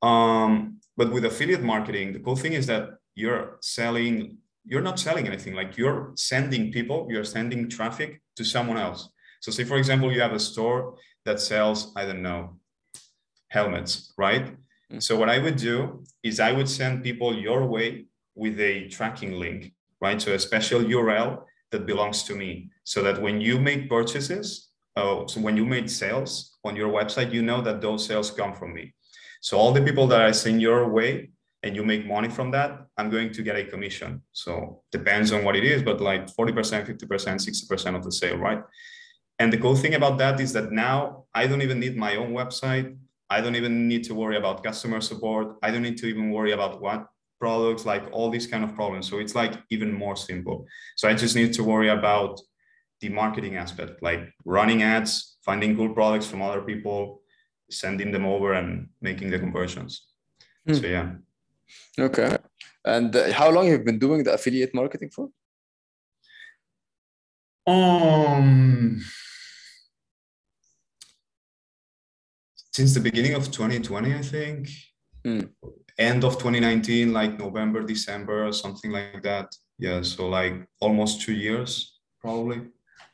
Um, 0.05 0.79
but 0.97 1.11
with 1.11 1.25
affiliate 1.25 1.61
marketing, 1.61 2.13
the 2.13 2.19
cool 2.19 2.35
thing 2.35 2.53
is 2.53 2.65
that 2.67 2.89
you're 3.15 3.57
selling 3.61 4.37
you're 4.65 4.81
not 4.81 4.99
selling 4.99 5.25
anything 5.25 5.55
like 5.55 5.77
you're 5.77 6.11
sending 6.15 6.71
people 6.71 7.07
you're 7.09 7.23
sending 7.23 7.69
traffic 7.69 8.21
to 8.35 8.43
someone 8.43 8.77
else 8.77 9.09
so 9.39 9.51
say 9.51 9.63
for 9.63 9.77
example 9.77 10.11
you 10.11 10.21
have 10.21 10.33
a 10.33 10.39
store 10.39 10.95
that 11.25 11.39
sells 11.39 11.91
i 11.95 12.05
don't 12.05 12.21
know 12.21 12.55
helmets 13.49 14.13
right 14.17 14.45
mm-hmm. 14.45 14.99
so 14.99 15.17
what 15.17 15.29
i 15.29 15.37
would 15.37 15.55
do 15.55 16.03
is 16.23 16.39
i 16.39 16.51
would 16.51 16.69
send 16.69 17.03
people 17.03 17.35
your 17.35 17.65
way 17.65 18.05
with 18.35 18.59
a 18.59 18.87
tracking 18.89 19.33
link 19.33 19.73
right 20.01 20.21
so 20.21 20.33
a 20.33 20.39
special 20.39 20.81
url 20.81 21.43
that 21.71 21.85
belongs 21.85 22.23
to 22.23 22.35
me 22.35 22.69
so 22.83 23.03
that 23.03 23.21
when 23.21 23.41
you 23.41 23.59
make 23.59 23.89
purchases 23.89 24.69
oh 24.95 25.25
so 25.27 25.39
when 25.39 25.57
you 25.57 25.65
make 25.65 25.89
sales 25.89 26.57
on 26.63 26.75
your 26.75 26.91
website 26.91 27.31
you 27.31 27.41
know 27.41 27.61
that 27.61 27.81
those 27.81 28.05
sales 28.05 28.31
come 28.31 28.53
from 28.53 28.73
me 28.73 28.93
so 29.41 29.57
all 29.57 29.71
the 29.71 29.81
people 29.81 30.07
that 30.07 30.21
i 30.21 30.31
send 30.31 30.61
your 30.61 30.89
way 30.89 31.29
and 31.63 31.75
you 31.75 31.83
make 31.83 32.05
money 32.05 32.29
from 32.29 32.51
that, 32.51 32.85
I'm 32.97 33.09
going 33.09 33.33
to 33.33 33.41
get 33.41 33.55
a 33.55 33.65
commission. 33.65 34.21
So 34.31 34.81
depends 34.91 35.31
on 35.31 35.43
what 35.43 35.55
it 35.55 35.65
is, 35.65 35.83
but 35.83 35.99
like 35.99 36.27
40%, 36.27 36.53
50%, 36.87 37.05
60% 37.05 37.95
of 37.95 38.03
the 38.03 38.11
sale, 38.11 38.37
right? 38.37 38.61
And 39.39 39.51
the 39.53 39.57
cool 39.57 39.75
thing 39.75 39.95
about 39.95 40.17
that 40.17 40.39
is 40.39 40.53
that 40.53 40.71
now 40.71 41.25
I 41.33 41.47
don't 41.47 41.61
even 41.61 41.79
need 41.79 41.95
my 41.97 42.17
own 42.17 42.31
website. 42.33 42.97
I 43.29 43.41
don't 43.41 43.55
even 43.55 43.87
need 43.87 44.03
to 44.05 44.13
worry 44.13 44.37
about 44.37 44.63
customer 44.63 44.99
support. 45.01 45.55
I 45.63 45.71
don't 45.71 45.81
need 45.81 45.97
to 45.99 46.07
even 46.07 46.31
worry 46.31 46.51
about 46.51 46.81
what 46.81 47.07
products, 47.39 47.85
like 47.85 48.03
all 48.11 48.29
these 48.29 48.47
kind 48.47 48.63
of 48.63 48.75
problems. 48.75 49.09
So 49.09 49.19
it's 49.19 49.35
like 49.35 49.53
even 49.69 49.93
more 49.93 50.15
simple. 50.15 50.67
So 50.97 51.07
I 51.07 51.13
just 51.13 51.35
need 51.35 51.53
to 51.53 51.63
worry 51.63 51.89
about 51.89 52.41
the 52.99 53.09
marketing 53.09 53.55
aspect, 53.55 54.03
like 54.03 54.21
running 54.43 54.83
ads, 54.83 55.37
finding 55.45 55.75
cool 55.75 55.93
products 55.93 56.25
from 56.25 56.41
other 56.41 56.61
people, 56.61 57.21
sending 57.71 58.11
them 58.11 58.25
over 58.25 58.53
and 58.53 58.89
making 58.99 59.29
the 59.29 59.39
conversions. 59.39 60.07
Hmm. 60.67 60.73
So 60.73 60.87
yeah. 60.87 61.11
Okay. 61.97 62.35
And 62.83 63.15
uh, 63.15 63.31
how 63.31 63.49
long 63.51 63.65
have 63.67 63.79
you 63.79 63.85
been 63.85 63.99
doing 63.99 64.23
the 64.23 64.33
affiliate 64.33 64.73
marketing 64.73 65.11
for? 65.11 65.29
Um 67.67 69.01
since 72.79 72.93
the 72.93 73.05
beginning 73.09 73.33
of 73.33 73.43
2020, 73.51 74.13
I 74.13 74.21
think. 74.21 74.69
Hmm. 75.25 75.41
End 75.97 76.23
of 76.23 76.33
2019, 76.37 77.11
like 77.11 77.37
November, 77.37 77.81
December, 77.83 78.47
or 78.47 78.53
something 78.53 78.91
like 78.91 79.21
that. 79.23 79.47
Yeah, 79.77 80.01
so 80.01 80.29
like 80.29 80.55
almost 80.79 81.21
two 81.25 81.33
years, 81.33 81.71
probably. 82.21 82.59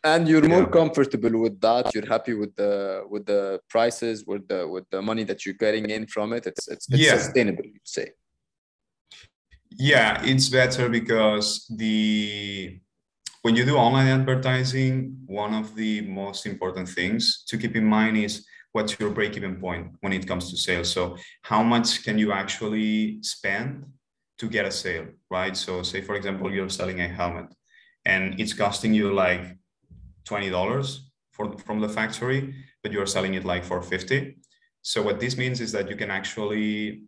And 0.04 0.28
you're 0.30 0.48
more 0.48 0.68
comfortable 0.80 1.36
with 1.46 1.60
that. 1.62 1.84
You're 1.96 2.10
happy 2.16 2.36
with 2.42 2.54
the 2.62 2.74
with 3.14 3.26
the 3.26 3.60
prices, 3.74 4.18
with 4.32 4.48
the 4.52 4.68
with 4.74 4.86
the 4.94 5.02
money 5.02 5.24
that 5.30 5.40
you're 5.44 5.62
getting 5.66 5.86
in 5.90 6.04
from 6.06 6.28
it. 6.38 6.44
It's 6.46 6.68
it's, 6.74 6.86
it's 6.92 7.04
yeah. 7.06 7.18
sustainable, 7.18 7.66
you'd 7.66 7.92
say. 7.98 8.08
Yeah, 9.92 10.12
it's 10.32 10.48
better 10.60 10.86
because 11.00 11.48
the 11.84 12.80
when 13.42 13.56
you 13.56 13.66
do 13.66 13.78
online 13.78 14.10
advertising, 14.20 14.94
one 15.26 15.54
of 15.62 15.76
the 15.76 16.02
most 16.02 16.46
important 16.46 16.88
things 16.98 17.44
to 17.50 17.58
keep 17.58 17.76
in 17.76 17.86
mind 17.98 18.16
is 18.18 18.46
what's 18.76 19.00
your 19.00 19.10
break-even 19.10 19.56
point 19.56 19.88
when 20.02 20.12
it 20.12 20.28
comes 20.28 20.52
to 20.52 20.58
sales? 20.58 20.92
So 20.92 21.16
how 21.44 21.64
much 21.64 22.04
can 22.04 22.18
you 22.18 22.34
actually 22.34 23.24
spend 23.24 23.86
to 24.40 24.50
get 24.50 24.66
a 24.66 24.72
sale 24.72 25.08
right? 25.32 25.56
So 25.56 25.82
say 25.82 26.02
for 26.02 26.16
example 26.16 26.52
you're 26.52 26.76
selling 26.80 27.00
a 27.00 27.08
helmet 27.08 27.48
and 28.06 28.38
it's 28.38 28.54
costing 28.54 28.94
you 28.94 29.14
like 29.14 29.44
$20 30.26 31.00
for, 31.32 31.58
from 31.60 31.80
the 31.80 31.88
factory 31.88 32.54
but 32.84 32.92
you're 32.92 33.06
selling 33.16 33.36
it 33.36 33.46
like 33.46 33.64
for 33.64 33.82
50 33.82 34.38
so 34.82 35.02
what 35.02 35.20
this 35.20 35.38
means 35.38 35.62
is 35.62 35.72
that 35.72 35.90
you 35.90 35.96
can 35.96 36.12
actually 36.12 37.04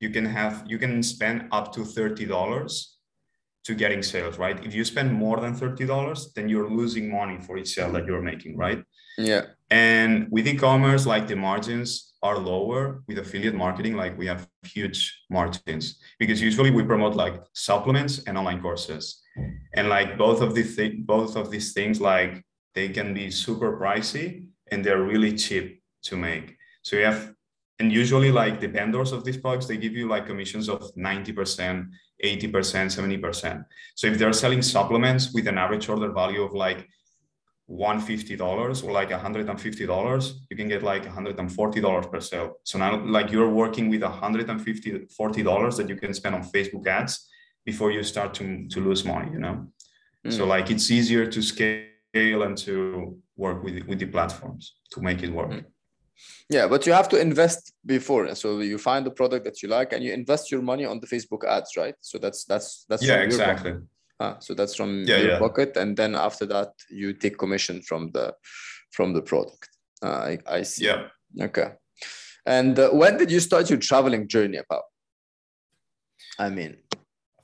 you 0.00 0.10
can 0.10 0.24
have 0.24 0.64
you 0.66 0.78
can 0.78 1.02
spend 1.02 1.46
up 1.52 1.72
to 1.74 1.80
$30 1.80 2.26
to 3.64 3.74
getting 3.74 4.02
sales 4.02 4.38
right 4.38 4.64
if 4.64 4.74
you 4.74 4.84
spend 4.84 5.12
more 5.12 5.38
than 5.40 5.54
$30 5.54 6.34
then 6.34 6.48
you're 6.48 6.70
losing 6.70 7.10
money 7.10 7.38
for 7.38 7.58
each 7.58 7.74
sale 7.74 7.92
that 7.92 8.06
you're 8.06 8.22
making 8.22 8.56
right 8.56 8.82
yeah 9.18 9.42
and 9.70 10.26
with 10.30 10.48
e-commerce, 10.48 11.06
like 11.06 11.28
the 11.28 11.36
margins 11.36 12.12
are 12.22 12.38
lower. 12.38 13.02
With 13.06 13.18
affiliate 13.18 13.54
marketing, 13.54 13.96
like 13.96 14.18
we 14.18 14.26
have 14.26 14.48
huge 14.64 15.24
margins 15.30 16.00
because 16.18 16.42
usually 16.42 16.70
we 16.70 16.82
promote 16.82 17.14
like 17.14 17.40
supplements 17.54 18.24
and 18.26 18.36
online 18.36 18.60
courses, 18.60 19.22
and 19.74 19.88
like 19.88 20.18
both 20.18 20.42
of 20.42 20.54
these 20.54 20.76
th- 20.76 21.06
both 21.06 21.36
of 21.36 21.50
these 21.50 21.72
things, 21.72 22.00
like 22.00 22.44
they 22.74 22.88
can 22.88 23.14
be 23.14 23.30
super 23.30 23.78
pricey 23.78 24.46
and 24.72 24.84
they're 24.84 25.02
really 25.02 25.36
cheap 25.36 25.82
to 26.02 26.16
make. 26.16 26.56
So 26.82 26.96
you 26.96 27.04
have, 27.04 27.34
and 27.80 27.90
usually 27.90 28.30
like 28.30 28.60
the 28.60 28.68
vendors 28.68 29.10
of 29.10 29.24
these 29.24 29.38
products, 29.38 29.66
they 29.66 29.78
give 29.78 29.94
you 29.94 30.06
like 30.06 30.26
commissions 30.26 30.68
of 30.68 30.94
ninety 30.96 31.32
percent, 31.32 31.86
eighty 32.20 32.46
percent, 32.46 32.92
seventy 32.92 33.16
percent. 33.16 33.64
So 33.94 34.06
if 34.06 34.18
they're 34.18 34.34
selling 34.34 34.62
supplements 34.62 35.32
with 35.32 35.48
an 35.48 35.56
average 35.56 35.88
order 35.88 36.12
value 36.12 36.42
of 36.42 36.52
like 36.52 36.86
$150 37.70 38.84
or 38.84 38.92
like 38.92 39.10
$150, 39.10 40.32
you 40.50 40.56
can 40.56 40.68
get 40.68 40.82
like 40.82 41.04
$140 41.04 42.12
per 42.12 42.20
sale. 42.20 42.54
So 42.64 42.78
now 42.78 43.02
like 43.04 43.30
you're 43.30 43.48
working 43.48 43.88
with 43.88 44.00
$150, 44.00 45.16
$40 45.16 45.76
that 45.76 45.88
you 45.88 45.96
can 45.96 46.12
spend 46.12 46.34
on 46.34 46.42
Facebook 46.42 46.86
ads 46.86 47.28
before 47.64 47.92
you 47.92 48.02
start 48.02 48.34
to, 48.34 48.66
to 48.68 48.80
lose 48.80 49.04
money, 49.04 49.30
you 49.32 49.38
know? 49.38 49.68
Mm. 50.26 50.32
So 50.32 50.46
like 50.46 50.70
it's 50.70 50.90
easier 50.90 51.26
to 51.26 51.40
scale 51.40 52.42
and 52.42 52.58
to 52.58 53.16
work 53.36 53.62
with, 53.62 53.86
with 53.86 54.00
the 54.00 54.06
platforms 54.06 54.74
to 54.90 55.00
make 55.00 55.22
it 55.22 55.30
work. 55.30 55.50
Mm. 55.50 55.64
Yeah, 56.48 56.66
but 56.66 56.86
you 56.86 56.92
have 56.92 57.08
to 57.10 57.20
invest 57.20 57.72
before. 57.86 58.34
So 58.34 58.58
you 58.58 58.76
find 58.76 59.06
the 59.06 59.10
product 59.10 59.44
that 59.44 59.62
you 59.62 59.68
like 59.68 59.92
and 59.92 60.02
you 60.02 60.12
invest 60.12 60.50
your 60.50 60.62
money 60.62 60.84
on 60.84 60.98
the 61.00 61.06
Facebook 61.06 61.44
ads, 61.44 61.76
right? 61.76 61.94
So 62.00 62.18
that's 62.18 62.44
that's 62.44 62.84
that's 62.88 63.04
yeah, 63.04 63.22
exactly. 63.22 63.74
Ah, 64.18 64.36
so 64.40 64.52
that's 64.54 64.74
from 64.74 65.04
yeah, 65.06 65.18
your 65.18 65.30
yeah. 65.30 65.38
pocket, 65.38 65.76
and 65.76 65.96
then 65.96 66.14
after 66.14 66.46
that 66.46 66.72
you 66.90 67.12
take 67.12 67.38
commission 67.38 67.82
from 67.82 68.10
the 68.12 68.34
from 68.90 69.12
the 69.14 69.22
product. 69.22 69.68
Uh, 70.02 70.08
I, 70.08 70.38
I 70.46 70.62
see. 70.62 70.86
Yeah. 70.86 71.06
Okay. 71.40 71.72
And 72.46 72.78
uh, 72.78 72.90
when 72.90 73.16
did 73.16 73.30
you 73.30 73.40
start 73.40 73.70
your 73.70 73.78
traveling 73.78 74.28
journey 74.28 74.58
about? 74.58 74.84
I 76.38 76.50
mean, 76.50 76.78
a 76.94 76.96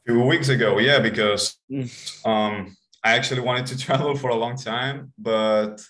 few 0.06 0.23
weeks 0.23 0.49
ago, 0.49 0.78
yeah, 0.78 0.99
because 0.99 1.56
mm. 1.71 2.26
um, 2.26 2.76
I 3.04 3.14
actually 3.14 3.42
wanted 3.42 3.66
to 3.66 3.78
travel 3.87 4.16
for 4.16 4.30
a 4.30 4.35
long 4.35 4.56
time, 4.56 5.12
but 5.18 5.80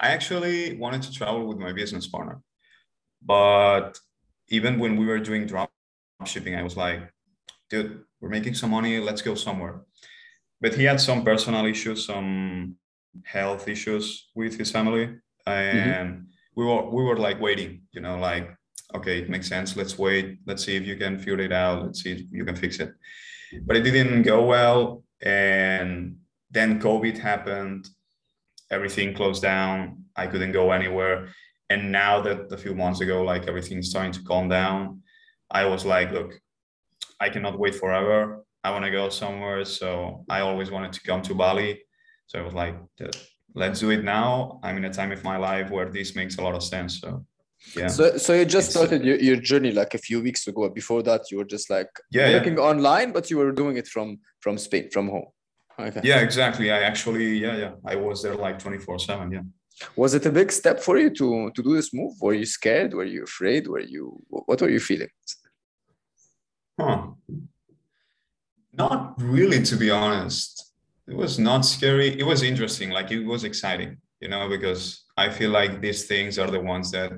I 0.00 0.08
actually 0.08 0.76
wanted 0.76 1.02
to 1.02 1.12
travel 1.12 1.46
with 1.46 1.58
my 1.58 1.72
business 1.72 2.06
partner. 2.06 2.40
But 3.22 3.98
even 4.48 4.78
when 4.78 4.96
we 4.96 5.06
were 5.06 5.18
doing 5.18 5.46
drop 5.46 5.70
shipping, 6.24 6.54
I 6.54 6.62
was 6.62 6.76
like, 6.76 7.00
dude, 7.70 8.04
we're 8.20 8.28
making 8.28 8.54
some 8.54 8.70
money, 8.70 9.00
let's 9.00 9.22
go 9.22 9.34
somewhere 9.34 9.80
but 10.60 10.74
he 10.74 10.84
had 10.84 11.00
some 11.00 11.24
personal 11.24 11.66
issues, 11.66 12.06
some 12.06 12.76
health 13.24 13.68
issues 13.68 14.28
with 14.34 14.56
his 14.58 14.70
family, 14.70 15.14
and 15.46 16.14
mm-hmm. 16.14 16.20
we 16.54 16.64
were 16.64 16.90
we 16.90 17.02
were 17.04 17.18
like 17.18 17.40
waiting, 17.40 17.82
you 17.92 18.00
know, 18.00 18.18
like 18.18 18.54
okay, 18.94 19.18
it 19.18 19.28
makes 19.28 19.48
sense. 19.48 19.76
Let's 19.76 19.98
wait. 19.98 20.38
Let's 20.46 20.64
see 20.64 20.76
if 20.76 20.86
you 20.86 20.96
can 20.96 21.18
figure 21.18 21.40
it 21.40 21.52
out. 21.52 21.84
Let's 21.84 22.02
see 22.02 22.12
if 22.12 22.22
you 22.30 22.44
can 22.44 22.56
fix 22.56 22.78
it. 22.80 22.92
But 23.64 23.76
it 23.76 23.82
didn't 23.82 24.22
go 24.22 24.44
well, 24.44 25.04
and 25.22 26.16
then 26.50 26.80
COVID 26.80 27.18
happened. 27.18 27.88
Everything 28.70 29.14
closed 29.14 29.42
down. 29.42 30.04
I 30.16 30.26
couldn't 30.26 30.52
go 30.52 30.72
anywhere. 30.72 31.28
And 31.70 31.92
now 31.92 32.20
that 32.22 32.52
a 32.52 32.56
few 32.56 32.74
months 32.74 33.00
ago, 33.00 33.22
like 33.22 33.46
everything's 33.48 33.90
starting 33.90 34.12
to 34.12 34.22
calm 34.22 34.48
down, 34.48 35.02
I 35.50 35.64
was 35.66 35.84
like, 35.84 36.10
look, 36.12 36.40
I 37.20 37.28
cannot 37.28 37.58
wait 37.58 37.74
forever. 37.74 38.44
I 38.62 38.70
want 38.70 38.84
to 38.84 38.90
go 38.90 39.08
somewhere. 39.08 39.64
So 39.64 40.24
I 40.28 40.40
always 40.40 40.70
wanted 40.70 40.92
to 40.92 41.00
come 41.00 41.22
to 41.22 41.34
Bali. 41.34 41.82
So 42.26 42.38
I 42.38 42.42
was 42.42 42.54
like, 42.54 42.76
let's 43.54 43.80
do 43.80 43.90
it 43.90 44.04
now. 44.04 44.60
I'm 44.62 44.76
in 44.76 44.84
a 44.84 44.92
time 44.92 45.12
of 45.12 45.22
my 45.24 45.36
life 45.36 45.70
where 45.70 45.88
this 45.88 46.14
makes 46.16 46.38
a 46.38 46.42
lot 46.42 46.54
of 46.54 46.62
sense. 46.62 47.00
So 47.00 47.24
yeah. 47.76 47.88
So 47.88 48.16
so 48.16 48.34
you 48.34 48.44
just 48.44 48.70
started 48.70 49.04
your, 49.04 49.16
your 49.16 49.36
journey 49.36 49.72
like 49.72 49.94
a 49.94 49.98
few 49.98 50.20
weeks 50.20 50.46
ago. 50.46 50.68
Before 50.68 51.02
that, 51.02 51.30
you 51.30 51.38
were 51.38 51.44
just 51.44 51.70
like 51.70 51.88
yeah, 52.10 52.32
working 52.32 52.56
yeah. 52.56 52.64
online, 52.64 53.12
but 53.12 53.30
you 53.30 53.38
were 53.38 53.52
doing 53.52 53.76
it 53.76 53.88
from 53.88 54.18
from 54.40 54.58
Spain, 54.58 54.90
from 54.90 55.08
home. 55.08 55.26
Okay. 55.78 56.00
Yeah, 56.02 56.20
exactly. 56.20 56.70
I 56.70 56.80
actually, 56.80 57.38
yeah, 57.38 57.56
yeah. 57.56 57.72
I 57.84 57.96
was 57.96 58.22
there 58.22 58.34
like 58.34 58.58
24-7. 58.58 59.32
Yeah. 59.32 59.42
Was 59.94 60.14
it 60.14 60.24
a 60.24 60.30
big 60.30 60.50
step 60.50 60.80
for 60.80 60.96
you 60.96 61.10
to 61.10 61.50
to 61.54 61.62
do 61.62 61.74
this 61.76 61.92
move? 61.92 62.14
Were 62.20 62.32
you 62.32 62.46
scared? 62.46 62.94
Were 62.94 63.04
you 63.04 63.24
afraid? 63.24 63.68
Were 63.68 63.86
you 63.94 64.22
what 64.28 64.60
were 64.60 64.70
you 64.70 64.80
feeling? 64.80 65.10
Huh. 66.80 67.08
Not 68.72 69.14
really, 69.18 69.62
to 69.64 69.76
be 69.76 69.90
honest. 69.90 70.72
It 71.06 71.16
was 71.16 71.38
not 71.38 71.64
scary. 71.64 72.18
It 72.18 72.24
was 72.24 72.42
interesting. 72.42 72.90
Like 72.90 73.10
it 73.10 73.24
was 73.24 73.44
exciting, 73.44 73.98
you 74.20 74.28
know, 74.28 74.48
because 74.48 75.04
I 75.16 75.30
feel 75.30 75.50
like 75.50 75.80
these 75.80 76.04
things 76.06 76.38
are 76.38 76.50
the 76.50 76.60
ones 76.60 76.90
that 76.90 77.12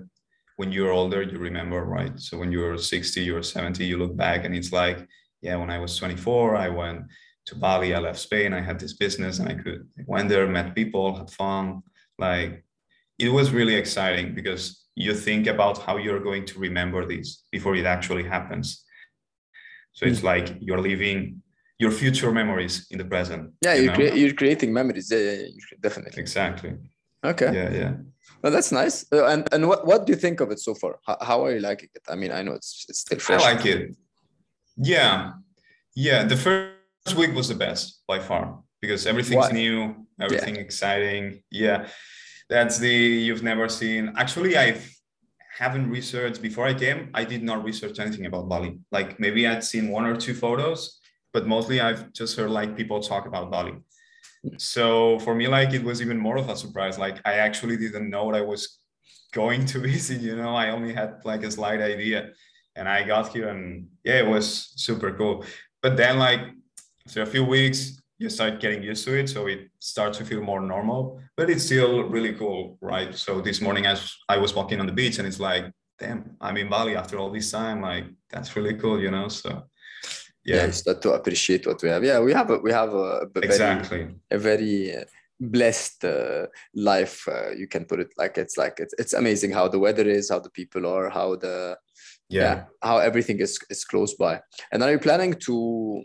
when 0.56 0.72
you're 0.72 0.92
older, 0.92 1.22
you 1.22 1.38
remember, 1.38 1.84
right? 1.84 2.18
So 2.20 2.36
when 2.38 2.52
you're 2.52 2.76
60, 2.76 3.22
you're 3.22 3.42
70, 3.42 3.84
you 3.84 3.96
look 3.96 4.16
back 4.16 4.44
and 4.44 4.54
it's 4.54 4.72
like, 4.72 5.06
yeah, 5.40 5.56
when 5.56 5.70
I 5.70 5.78
was 5.78 5.96
24, 5.96 6.56
I 6.56 6.68
went 6.68 7.02
to 7.48 7.54
Bali, 7.56 7.94
I 7.94 7.98
left 7.98 8.18
Spain, 8.18 8.52
I 8.52 8.60
had 8.60 8.78
this 8.78 8.92
business 8.92 9.38
and 9.38 9.48
I 9.48 9.54
could 9.54 9.88
I 9.98 10.02
went 10.06 10.28
there, 10.28 10.46
met 10.46 10.74
people, 10.74 11.16
had 11.16 11.30
fun. 11.30 11.82
Like 12.18 12.64
it 13.18 13.30
was 13.30 13.50
really 13.50 13.74
exciting 13.74 14.34
because 14.34 14.62
you 14.94 15.14
think 15.14 15.46
about 15.46 15.78
how 15.78 15.96
you're 15.96 16.22
going 16.28 16.44
to 16.46 16.58
remember 16.58 17.06
this 17.06 17.44
before 17.50 17.74
it 17.76 17.86
actually 17.86 18.24
happens. 18.24 18.84
So 19.92 20.06
it's 20.06 20.20
hmm. 20.20 20.32
like 20.32 20.46
you're 20.60 20.80
living 20.80 21.42
your 21.78 21.90
future 21.90 22.32
memories 22.32 22.86
in 22.90 22.98
the 22.98 23.04
present. 23.04 23.52
Yeah, 23.62 23.74
you 23.74 23.90
are 23.90 23.94
crea- 23.94 24.16
you're 24.20 24.34
creating 24.34 24.72
memories. 24.72 25.10
Yeah, 25.10 25.18
yeah, 25.18 25.32
yeah, 25.32 25.76
definitely. 25.80 26.20
Exactly. 26.20 26.72
Okay. 27.24 27.50
Yeah, 27.52 27.70
yeah. 27.80 27.94
Well, 28.42 28.52
that's 28.52 28.72
nice. 28.72 29.06
Uh, 29.12 29.26
and 29.26 29.48
and 29.52 29.68
what, 29.68 29.86
what 29.86 30.06
do 30.06 30.12
you 30.12 30.18
think 30.18 30.40
of 30.40 30.50
it 30.50 30.60
so 30.60 30.74
far? 30.74 30.98
How, 31.06 31.16
how 31.20 31.44
are 31.44 31.52
you 31.54 31.60
liking 31.60 31.88
it? 31.94 32.02
I 32.08 32.16
mean, 32.16 32.32
I 32.32 32.42
know 32.42 32.52
it's 32.52 32.84
it's 32.88 33.00
still 33.00 33.18
fresh. 33.18 33.42
I 33.42 33.52
like 33.52 33.66
it. 33.66 33.96
Yeah, 34.76 35.32
yeah. 35.94 36.24
The 36.24 36.36
first 36.36 36.77
week 37.14 37.34
was 37.34 37.48
the 37.48 37.54
best 37.54 38.02
by 38.06 38.18
far 38.18 38.60
because 38.80 39.06
everything's 39.06 39.36
what? 39.36 39.52
new, 39.52 40.06
everything 40.20 40.56
yeah. 40.56 40.60
exciting. 40.60 41.42
Yeah, 41.50 41.88
that's 42.48 42.78
the 42.78 42.88
you've 42.88 43.42
never 43.42 43.68
seen. 43.68 44.12
Actually, 44.16 44.56
I've 44.56 44.88
haven't 45.58 45.90
researched 45.90 46.40
before 46.40 46.66
I 46.66 46.74
came. 46.74 47.10
I 47.14 47.24
did 47.24 47.42
not 47.42 47.64
research 47.64 47.98
anything 47.98 48.26
about 48.26 48.48
Bali. 48.48 48.78
Like 48.92 49.18
maybe 49.18 49.46
I'd 49.46 49.64
seen 49.64 49.88
one 49.88 50.06
or 50.06 50.16
two 50.16 50.34
photos, 50.34 51.00
but 51.32 51.48
mostly 51.48 51.80
I've 51.80 52.12
just 52.12 52.36
heard 52.36 52.50
like 52.50 52.76
people 52.76 53.00
talk 53.00 53.26
about 53.26 53.50
Bali. 53.50 53.74
So 54.56 55.18
for 55.18 55.34
me, 55.34 55.48
like 55.48 55.72
it 55.72 55.82
was 55.82 56.00
even 56.00 56.16
more 56.16 56.36
of 56.36 56.48
a 56.48 56.56
surprise. 56.56 56.96
Like 56.96 57.18
I 57.24 57.34
actually 57.34 57.76
didn't 57.76 58.08
know 58.08 58.24
what 58.24 58.36
I 58.36 58.40
was 58.40 58.78
going 59.32 59.66
to 59.66 59.78
visit. 59.90 60.20
You 60.20 60.36
know, 60.36 60.54
I 60.54 60.70
only 60.70 60.92
had 60.92 61.20
like 61.24 61.42
a 61.42 61.50
slight 61.50 61.80
idea, 61.80 62.30
and 62.76 62.88
I 62.88 63.02
got 63.02 63.32
here, 63.32 63.48
and 63.48 63.88
yeah, 64.04 64.18
it 64.20 64.28
was 64.28 64.72
super 64.76 65.12
cool. 65.12 65.44
But 65.82 65.96
then, 65.96 66.18
like 66.18 66.40
after 67.08 67.22
a 67.22 67.26
few 67.26 67.42
weeks, 67.42 68.02
you 68.18 68.28
start 68.28 68.60
getting 68.60 68.82
used 68.82 69.02
to 69.06 69.18
it, 69.18 69.28
so 69.30 69.46
it 69.46 69.70
starts 69.78 70.18
to 70.18 70.24
feel 70.24 70.42
more 70.42 70.60
normal. 70.60 71.18
But 71.38 71.48
it's 71.48 71.64
still 71.64 72.02
really 72.02 72.34
cool, 72.34 72.76
right? 72.82 73.14
So 73.14 73.40
this 73.40 73.62
morning, 73.62 73.86
as 73.86 74.14
I 74.28 74.36
was 74.36 74.54
walking 74.54 74.78
on 74.78 74.86
the 74.86 74.92
beach, 74.92 75.18
and 75.18 75.26
it's 75.26 75.40
like, 75.40 75.64
damn, 75.98 76.36
I'm 76.38 76.58
in 76.58 76.68
Bali 76.68 76.96
after 76.96 77.16
all 77.16 77.30
this 77.30 77.50
time. 77.50 77.80
Like 77.80 78.04
that's 78.28 78.54
really 78.56 78.74
cool, 78.74 79.00
you 79.00 79.10
know. 79.10 79.28
So 79.28 79.62
yeah, 80.44 80.66
you 80.66 80.72
start 80.72 81.00
to 81.02 81.12
appreciate 81.12 81.66
what 81.66 81.82
we 81.82 81.88
have. 81.88 82.04
Yeah, 82.04 82.20
we 82.20 82.34
have 82.34 82.50
a, 82.50 82.58
we 82.58 82.72
have 82.72 82.92
a, 82.92 83.26
a 83.34 83.40
exactly 83.40 83.98
very, 83.98 84.14
a 84.30 84.38
very 84.38 84.96
uh, 84.96 85.04
blessed 85.40 86.04
uh, 86.04 86.46
life. 86.74 87.26
Uh, 87.26 87.52
you 87.52 87.68
can 87.68 87.86
put 87.86 88.00
it 88.00 88.10
like 88.18 88.36
it's 88.36 88.58
like 88.58 88.80
it's 88.80 88.94
it's 88.98 89.14
amazing 89.14 89.52
how 89.52 89.66
the 89.66 89.78
weather 89.78 90.06
is, 90.06 90.28
how 90.28 90.40
the 90.40 90.50
people 90.50 90.84
are, 90.84 91.08
how 91.08 91.36
the 91.36 91.78
yeah, 92.28 92.42
yeah 92.42 92.64
how 92.82 92.98
everything 92.98 93.38
is 93.40 93.58
is 93.70 93.84
close 93.84 94.12
by. 94.14 94.42
And 94.72 94.82
are 94.82 94.90
you 94.90 94.98
planning 94.98 95.32
to 95.46 96.04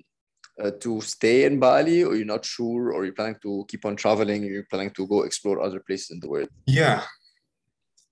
uh, 0.62 0.72
to 0.82 1.02
stay 1.02 1.46
in 1.46 1.60
Bali, 1.60 2.04
or 2.04 2.16
you're 2.16 2.26
not 2.26 2.46
sure, 2.46 2.92
or 2.92 3.06
you're 3.06 3.14
planning 3.14 3.38
to 3.42 3.66
keep 3.68 3.86
on 3.86 3.96
traveling? 3.96 4.44
You're 4.44 4.68
planning 4.70 4.92
to 4.92 5.08
go 5.08 5.24
explore 5.24 5.62
other 5.62 5.80
places 5.80 6.12
in 6.12 6.20
the 6.20 6.30
world? 6.30 6.50
Yeah, 6.68 7.04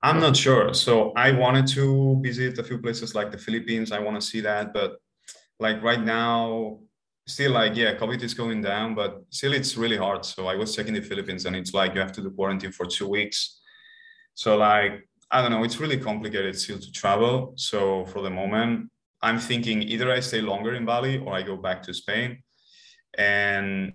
I'm 0.01 0.19
not 0.19 0.35
sure. 0.35 0.73
So 0.73 1.11
I 1.15 1.31
wanted 1.31 1.67
to 1.67 2.19
visit 2.21 2.57
a 2.57 2.63
few 2.63 2.79
places 2.79 3.13
like 3.13 3.31
the 3.31 3.37
Philippines. 3.37 3.91
I 3.91 3.99
want 3.99 4.19
to 4.19 4.25
see 4.25 4.41
that, 4.41 4.73
but 4.73 4.97
like 5.59 5.81
right 5.83 6.03
now, 6.03 6.79
still 7.27 7.51
like 7.51 7.75
yeah, 7.75 7.95
COVID 7.95 8.21
is 8.23 8.33
going 8.33 8.61
down, 8.61 8.95
but 8.95 9.23
still 9.29 9.53
it's 9.53 9.77
really 9.77 9.97
hard. 9.97 10.25
So 10.25 10.47
I 10.47 10.55
was 10.55 10.75
checking 10.75 10.95
the 10.95 11.01
Philippines, 11.01 11.45
and 11.45 11.55
it's 11.55 11.73
like 11.73 11.93
you 11.93 12.01
have 12.01 12.11
to 12.13 12.21
do 12.21 12.31
quarantine 12.31 12.71
for 12.71 12.85
two 12.85 13.07
weeks. 13.07 13.61
So 14.33 14.57
like 14.57 15.07
I 15.29 15.41
don't 15.41 15.51
know, 15.51 15.63
it's 15.63 15.79
really 15.79 15.97
complicated 15.97 16.57
still 16.59 16.79
to 16.79 16.91
travel. 16.91 17.53
So 17.55 18.05
for 18.05 18.21
the 18.21 18.29
moment, 18.29 18.89
I'm 19.21 19.39
thinking 19.39 19.81
either 19.83 20.11
I 20.11 20.19
stay 20.19 20.41
longer 20.41 20.73
in 20.73 20.85
Bali 20.85 21.19
or 21.19 21.33
I 21.33 21.43
go 21.43 21.55
back 21.55 21.83
to 21.83 21.93
Spain. 21.93 22.43
And 23.17 23.93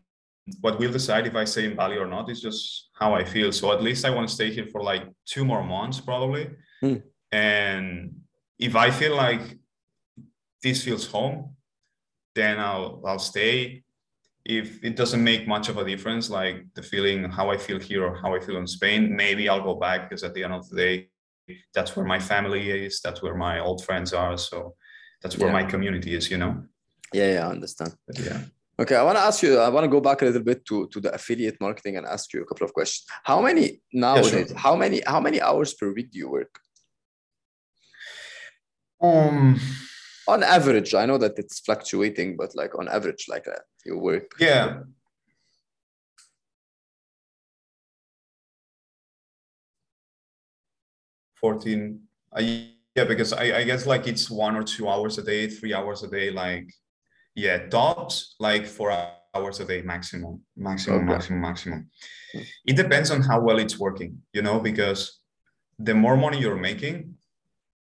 what 0.61 0.79
we'll 0.79 0.93
decide 0.93 1.27
if 1.27 1.35
I 1.35 1.45
stay 1.45 1.65
in 1.65 1.75
Bali 1.75 1.97
or 1.97 2.07
not 2.07 2.31
is 2.31 2.41
just 2.41 2.91
how 2.93 3.15
I 3.15 3.25
feel. 3.25 3.51
So 3.53 3.73
at 3.73 3.83
least 3.83 4.05
I 4.05 4.11
want 4.11 4.29
to 4.29 4.35
stay 4.35 4.53
here 4.53 4.67
for 4.71 4.83
like 4.83 5.05
two 5.25 5.45
more 5.45 5.65
months 5.65 6.01
probably. 6.01 6.51
Mm. 6.83 7.03
And 7.33 8.21
if 8.59 8.77
I 8.77 8.91
feel 8.91 9.17
like 9.17 9.59
this 10.63 10.85
feels 10.85 11.07
home, 11.07 11.57
then 12.35 12.59
I'll 12.59 13.03
I'll 13.05 13.19
stay. 13.19 13.83
If 14.45 14.85
it 14.85 14.95
doesn't 14.95 15.25
make 15.25 15.49
much 15.49 15.69
of 15.69 15.77
a 15.79 15.85
difference, 15.85 16.31
like 16.31 16.65
the 16.75 16.83
feeling 16.83 17.25
how 17.25 17.51
I 17.51 17.57
feel 17.57 17.81
here 17.81 18.07
or 18.07 18.15
how 18.15 18.37
I 18.37 18.39
feel 18.39 18.59
in 18.59 18.67
Spain, 18.69 19.17
maybe 19.17 19.49
I'll 19.49 19.65
go 19.65 19.75
back 19.75 20.09
because 20.09 20.23
at 20.23 20.35
the 20.35 20.45
end 20.45 20.53
of 20.53 20.69
the 20.69 20.77
day, 20.77 21.09
that's 21.75 21.97
where 21.97 22.07
my 22.07 22.21
family 22.21 22.71
is, 22.71 23.01
that's 23.01 23.23
where 23.23 23.35
my 23.35 23.59
old 23.59 23.85
friends 23.85 24.13
are. 24.13 24.39
So 24.39 24.77
that's 25.23 25.37
where 25.39 25.49
yeah. 25.49 25.53
my 25.53 25.65
community 25.65 26.15
is 26.15 26.31
you 26.31 26.39
know 26.39 26.63
yeah 27.13 27.33
yeah 27.35 27.47
i 27.47 27.51
understand 27.51 27.95
but 28.07 28.19
yeah 28.19 28.41
okay 28.81 28.97
i 28.97 29.03
want 29.03 29.17
to 29.17 29.23
ask 29.23 29.43
you 29.43 29.59
i 29.59 29.69
want 29.69 29.85
to 29.85 29.89
go 29.89 30.01
back 30.01 30.23
a 30.23 30.25
little 30.25 30.43
bit 30.43 30.65
to 30.65 30.87
to 30.89 31.01
the 31.01 31.13
affiliate 31.13 31.61
marketing 31.61 31.97
and 31.97 32.07
ask 32.07 32.33
you 32.33 32.43
a 32.43 32.47
couple 32.47 32.65
of 32.65 32.73
questions 32.73 33.07
how 33.25 33.41
many 33.41 33.81
nowadays 33.93 34.33
yeah, 34.33 34.47
sure. 34.47 34.57
how 34.57 34.77
many 34.77 35.01
how 35.07 35.21
many 35.21 35.41
hours 35.41 35.75
per 35.75 35.93
week 35.93 36.11
do 36.11 36.19
you 36.19 36.29
work 36.29 36.59
um 39.03 39.61
on 40.29 40.43
average 40.43 40.95
i 40.95 41.07
know 41.07 41.19
that 41.19 41.39
it's 41.39 41.61
fluctuating 41.61 42.37
but 42.37 42.55
like 42.55 42.79
on 42.79 42.89
average 42.89 43.27
like 43.29 43.45
that 43.45 43.63
you 43.85 43.99
work 43.99 44.33
yeah 44.41 44.81
Fourteen. 51.37 52.01
I 52.33 52.73
yeah, 52.97 53.05
because 53.05 53.33
I, 53.33 53.59
I 53.59 53.65
guess 53.65 53.87
like 53.87 54.09
it's 54.09 54.31
one 54.31 54.57
or 54.57 54.63
two 54.63 54.89
hours 54.89 55.19
a 55.19 55.23
day, 55.23 55.49
three 55.49 55.75
hours 55.75 56.03
a 56.03 56.09
day, 56.09 56.31
like 56.31 56.73
yeah, 57.35 57.69
tops 57.69 58.35
like 58.41 58.67
four 58.67 58.91
hours 59.35 59.61
a 59.61 59.67
day 59.67 59.83
maximum, 59.83 60.41
maximum, 60.57 61.01
okay. 61.01 61.13
maximum, 61.13 61.41
maximum. 61.43 61.91
It 62.67 62.77
depends 62.77 63.11
on 63.11 63.21
how 63.21 63.41
well 63.41 63.59
it's 63.59 63.79
working, 63.79 64.23
you 64.33 64.43
know, 64.43 64.59
because 64.59 65.21
the 65.79 65.95
more 65.95 66.17
money 66.17 66.41
you're 66.41 66.57
making, 66.57 67.15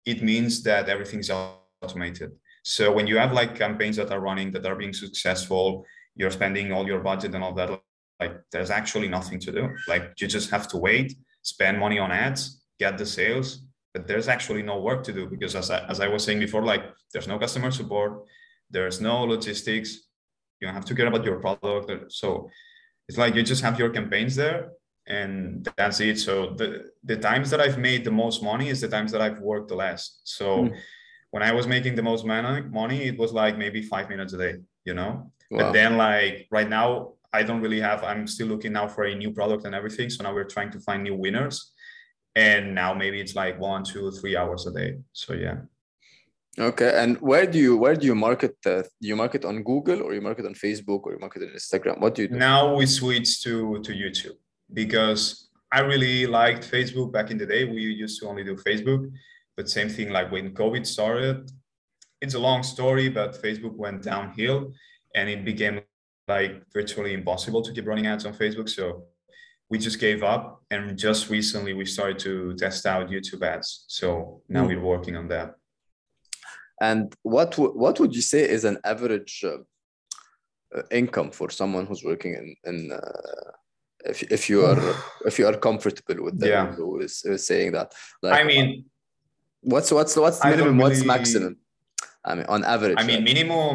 it 0.07 0.23
means 0.23 0.63
that 0.63 0.89
everything's 0.89 1.31
automated. 1.31 2.33
So 2.65 2.91
when 2.91 3.07
you 3.07 3.19
have 3.19 3.33
like 3.33 3.55
campaigns 3.55 3.97
that 3.97 4.11
are 4.11 4.21
running 4.21 4.51
that 4.53 4.65
are 4.65 4.77
being 4.77 4.95
successful, 4.95 5.85
you're 6.17 6.31
spending 6.31 6.73
all 6.73 6.87
your 6.87 7.01
budget 7.01 7.35
and 7.35 7.45
all 7.45 7.53
that, 7.55 7.81
like 8.19 8.41
there's 8.51 8.71
actually 8.71 9.09
nothing 9.09 9.39
to 9.41 9.53
do. 9.53 9.69
Like 9.87 10.13
you 10.19 10.27
just 10.27 10.51
have 10.51 10.69
to 10.69 10.79
wait, 10.79 11.15
spend 11.43 11.79
money 11.79 11.99
on 11.99 12.11
ads, 12.11 12.63
get 12.79 12.97
the 12.97 13.05
sales, 13.05 13.65
but 13.93 14.07
there's 14.07 14.29
actually 14.29 14.63
no 14.63 14.81
work 14.81 15.05
to 15.05 15.13
do 15.13 15.27
because 15.27 15.55
as 15.55 15.71
I, 15.71 15.87
as 15.87 16.01
I 16.01 16.09
was 16.09 16.25
saying 16.25 16.41
before 16.41 16.65
like 16.65 16.85
there's 17.13 17.29
no 17.29 17.39
customer 17.39 17.71
support 17.71 18.25
there's 18.71 19.01
no 19.01 19.25
logistics 19.25 20.09
you 20.63 20.69
have 20.69 20.85
to 20.87 20.95
care 20.95 21.09
about 21.09 21.25
your 21.25 21.41
product. 21.41 22.13
So 22.13 22.49
it's 23.09 23.19
like 23.19 23.35
you 23.35 23.43
just 23.43 23.63
have 23.63 23.79
your 23.79 23.91
campaigns 23.91 24.37
there 24.37 24.71
and 25.07 25.69
that's 25.77 26.01
it. 26.01 26.19
So 26.19 26.55
the 26.55 26.69
the 27.03 27.17
times 27.17 27.51
that 27.51 27.61
i've 27.61 27.79
made 27.79 28.05
the 28.05 28.17
most 28.25 28.43
money 28.43 28.69
is 28.69 28.81
the 28.81 28.89
times 28.89 29.11
that 29.13 29.21
i've 29.21 29.41
worked 29.41 29.69
the 29.69 29.75
less. 29.75 30.21
So 30.25 30.47
mm. 30.47 30.77
when 31.33 31.43
i 31.43 31.53
was 31.53 31.67
making 31.67 31.95
the 31.97 32.07
most 32.11 32.25
money 32.25 33.01
it 33.11 33.19
was 33.19 33.33
like 33.33 33.59
maybe 33.59 33.83
five 33.83 34.09
minutes 34.09 34.33
a 34.35 34.39
day 34.39 34.55
you 34.85 34.95
know? 34.95 35.13
Wow. 35.51 35.59
but 35.59 35.73
then 35.73 35.97
like 35.97 36.47
right 36.51 36.71
now 36.79 36.89
i 37.33 37.43
don't 37.43 37.61
really 37.61 37.81
have 37.89 38.03
i'm 38.05 38.27
still 38.27 38.49
looking 38.53 38.73
now 38.73 38.87
for 38.95 39.05
a 39.05 39.15
new 39.23 39.33
product 39.39 39.65
and 39.67 39.75
everything. 39.75 40.09
So 40.11 40.23
now 40.23 40.33
we're 40.37 40.53
trying 40.57 40.71
to 40.77 40.81
find 40.81 41.03
new 41.03 41.17
winners 41.17 41.57
and 42.35 42.75
now 42.75 42.95
maybe 42.95 43.21
it's 43.21 43.35
like 43.35 43.59
one 43.59 43.85
two 43.85 44.11
three 44.13 44.37
hours 44.37 44.67
a 44.67 44.73
day. 44.73 44.99
So 45.13 45.35
yeah. 45.35 45.59
Okay 46.59 46.93
and 47.03 47.19
where 47.21 47.47
do 47.47 47.59
you 47.59 47.77
where 47.77 47.97
do 47.97 48.07
you 48.07 48.15
market 48.15 48.57
uh, 48.67 48.83
do 49.01 49.09
you 49.09 49.17
market 49.17 49.45
on 49.45 49.63
google 49.63 50.03
or 50.03 50.13
you 50.13 50.21
market 50.21 50.45
on 50.45 50.55
facebook 50.55 51.01
or 51.05 51.13
you 51.13 51.19
market 51.19 51.43
on 51.43 51.49
instagram? 51.49 51.99
What 51.99 52.15
do 52.15 52.23
you 52.23 52.29
do? 52.29 52.37
Now 52.37 52.75
we 52.75 52.87
switch 52.87 53.43
to 53.45 53.81
to 53.83 53.93
youtube 53.93 54.37
because 54.73 55.49
i 55.73 55.81
really 55.81 56.27
liked 56.27 56.71
facebook 56.71 57.11
back 57.13 57.31
in 57.31 57.39
the 57.39 57.47
day. 57.47 57.65
We 57.65 57.81
used 57.81 58.21
to 58.21 58.29
only 58.29 58.45
do 58.45 58.55
facebook 58.57 59.11
but 59.57 59.69
same 59.69 59.89
thing 59.89 60.11
like 60.11 60.31
when 60.33 60.55
covid 60.55 60.87
started 60.87 61.51
it's 62.23 62.35
a 62.35 62.39
long 62.39 62.63
story 62.63 63.09
but 63.09 63.43
facebook 63.43 63.75
went 63.75 64.03
downhill 64.03 64.73
and 65.15 65.29
it 65.29 65.45
became 65.45 65.81
like 66.29 66.63
virtually 66.73 67.13
impossible 67.15 67.63
to 67.63 67.73
keep 67.73 67.87
running 67.87 68.07
ads 68.07 68.25
on 68.27 68.33
facebook. 68.35 68.69
So 68.69 69.05
we 69.73 69.79
just 69.79 69.99
gave 69.99 70.23
up 70.23 70.45
and 70.71 70.99
just 71.07 71.31
recently 71.31 71.73
we 71.73 71.87
started 71.87 72.19
to 72.27 72.33
test 72.63 72.85
out 72.85 73.09
youtube 73.09 73.43
ads. 73.53 73.69
So 73.99 74.07
now 74.55 74.65
mm. 74.65 74.69
we're 74.69 74.87
working 74.95 75.17
on 75.21 75.27
that. 75.35 75.49
And 76.89 77.05
what 77.23 77.51
what 77.85 77.99
would 78.01 78.15
you 78.19 78.25
say 78.33 78.43
is 78.57 78.63
an 78.71 78.77
average 78.93 79.35
uh, 79.53 80.83
income 81.01 81.31
for 81.39 81.49
someone 81.61 81.85
who's 81.87 82.05
working 82.11 82.33
in 82.41 82.47
in 82.71 82.77
uh, 83.01 83.51
if, 84.13 84.19
if 84.37 84.43
you 84.51 84.59
are 84.71 84.81
if 85.29 85.35
you 85.39 85.47
are 85.51 85.59
comfortable 85.69 86.19
with 86.27 86.37
that 86.41 86.53
yeah. 86.55 86.67
who 86.77 87.01
is, 87.07 87.15
is 87.25 87.47
saying 87.51 87.71
that? 87.77 87.89
Like 88.23 88.39
i 88.41 88.45
mean 88.53 88.69
what's 89.73 89.91
what's 89.97 90.15
what's 90.25 90.41
minimum 90.45 90.77
really, 90.77 90.83
what's 90.83 91.05
maximum? 91.15 91.55
I 92.29 92.35
mean 92.37 92.47
on 92.55 92.61
average 92.75 92.99
i 92.99 93.05
mean 93.09 93.21
right? 93.21 93.31
minimum 93.31 93.73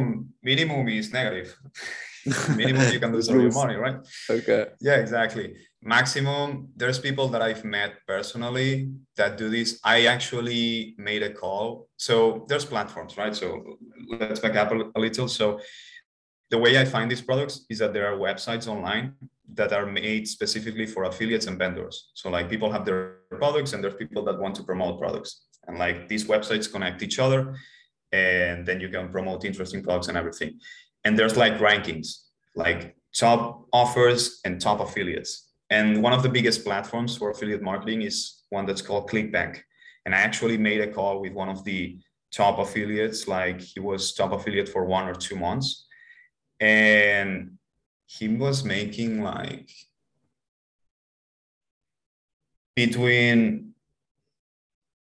minimum 0.51 0.87
is 0.99 1.07
negative. 1.19 1.49
Minimum 2.61 2.91
you 2.91 2.99
can 2.99 3.13
lose 3.15 3.29
all 3.29 3.41
your 3.45 3.55
money 3.61 3.75
right? 3.85 3.99
Okay. 4.29 4.63
Yeah 4.87 4.97
exactly 5.05 5.47
maximum 5.87 6.67
there's 6.75 6.99
people 6.99 7.27
that 7.29 7.41
i've 7.41 7.63
met 7.63 7.93
personally 8.05 8.89
that 9.17 9.37
do 9.37 9.49
this. 9.49 9.79
I 9.83 10.05
actually 10.05 10.95
made 10.97 11.23
a 11.23 11.33
call. 11.33 11.89
So 11.97 12.45
there's 12.47 12.65
platforms 12.65 13.17
right? 13.17 13.35
So 13.35 13.77
let's 14.07 14.39
back 14.39 14.55
up 14.55 14.71
a, 14.71 14.99
little. 14.99 15.27
So 15.27 15.59
the 16.49 16.57
way 16.57 16.77
i 16.77 16.85
find 16.85 17.11
these 17.11 17.21
products 17.21 17.65
is 17.69 17.79
that 17.79 17.93
there 17.93 18.07
are 18.11 18.17
websites 18.17 18.67
online 18.67 19.13
that 19.53 19.73
are 19.73 19.85
made 19.85 20.27
specifically 20.27 20.85
for 20.85 21.05
affiliates 21.05 21.47
and 21.47 21.57
vendors. 21.57 22.11
So 22.13 22.29
like 22.29 22.49
people 22.49 22.71
have 22.71 22.85
their 22.85 23.19
products 23.31 23.73
and 23.73 23.83
there's 23.83 23.95
people 23.95 24.23
that 24.25 24.39
want 24.39 24.55
to 24.55 24.63
promote 24.63 24.99
products. 24.99 25.45
And 25.67 25.77
like 25.77 26.07
these 26.07 26.25
websites 26.25 26.71
connect 26.71 27.01
each 27.01 27.19
other 27.19 27.55
and 28.11 28.65
then 28.65 28.79
you 28.79 28.89
can 28.89 29.09
promote 29.09 29.45
interesting 29.45 29.83
products 29.83 30.07
and 30.09 30.17
everything. 30.17 30.59
And 31.03 31.17
there's 31.17 31.37
like 31.37 31.57
rankings 31.57 32.07
like 32.55 32.95
top 33.15 33.65
offers 33.71 34.39
and 34.45 34.59
top 34.59 34.79
affiliates 34.79 35.46
and 35.69 36.01
one 36.01 36.13
of 36.13 36.23
the 36.23 36.29
biggest 36.29 36.63
platforms 36.63 37.17
for 37.17 37.29
affiliate 37.29 37.61
marketing 37.61 38.03
is 38.03 38.43
one 38.49 38.65
that's 38.65 38.81
called 38.81 39.09
ClickBank. 39.09 39.59
And 40.05 40.15
I 40.15 40.19
actually 40.19 40.57
made 40.57 40.81
a 40.81 40.91
call 40.91 41.19
with 41.19 41.33
one 41.33 41.49
of 41.49 41.63
the 41.65 41.99
top 42.31 42.59
affiliates, 42.59 43.27
like 43.27 43.59
he 43.59 43.79
was 43.79 44.13
top 44.13 44.31
affiliate 44.31 44.69
for 44.69 44.85
one 44.85 45.07
or 45.07 45.13
two 45.13 45.35
months. 45.35 45.85
And 46.59 47.57
he 48.05 48.29
was 48.29 48.63
making 48.63 49.21
like 49.21 49.69
between 52.75 53.73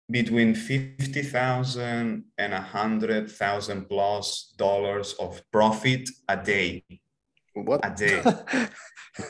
between 0.10 0.54
50,000 0.54 2.26
and 2.38 2.54
100,000 2.54 3.86
plus 3.86 4.54
dollars 4.58 5.14
of 5.14 5.42
profit 5.52 6.10
a 6.28 6.36
day. 6.36 6.84
What? 7.54 7.80
A 7.84 7.96
day. 7.96 8.22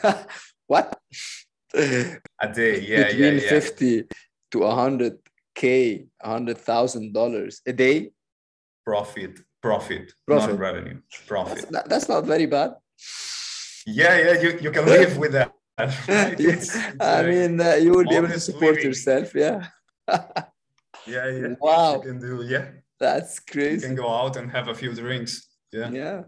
what? 0.72 0.88
A 1.74 2.48
day, 2.60 2.80
yeah, 2.80 3.04
Between 3.08 3.34
yeah, 3.36 3.40
yeah. 3.40 3.60
50 3.60 4.04
to 4.52 4.58
100K, 4.58 6.06
$100,000 6.24 7.60
a 7.66 7.72
day? 7.72 8.10
Profit, 8.84 9.34
profit, 9.62 10.12
Profit. 10.26 10.50
not 10.50 10.58
revenue. 10.58 10.98
That's, 11.10 11.26
Profit. 11.28 11.64
that's 11.90 12.08
not 12.08 12.24
very 12.24 12.46
bad. 12.46 12.70
Yeah, 13.86 14.14
yeah, 14.24 14.40
you, 14.42 14.50
you 14.64 14.70
can 14.70 14.86
live 14.86 15.16
with 15.18 15.32
that. 15.32 15.52
right? 15.78 16.38
Yeah, 16.40 16.52
It's- 16.54 16.76
I 17.00 17.22
mean, 17.30 17.60
uh, 17.60 17.74
you 17.84 17.90
will 17.96 18.08
be 18.12 18.16
able 18.16 18.28
to 18.28 18.40
support 18.40 18.74
living. 18.76 18.86
yourself. 18.88 19.34
Yeah. 19.34 19.58
yeah, 20.08 21.26
yeah. 21.40 21.54
Wow. 21.60 21.94
You 21.96 22.02
can 22.08 22.18
do, 22.20 22.32
yeah. 22.54 22.66
That's 23.00 23.40
crazy. 23.40 23.74
You 23.74 23.88
can 23.88 23.96
go 24.04 24.08
out 24.20 24.36
and 24.38 24.50
have 24.56 24.68
a 24.68 24.74
few 24.74 24.92
drinks. 24.94 25.32
Yeah. 25.72 25.90
Yeah. 25.90 26.18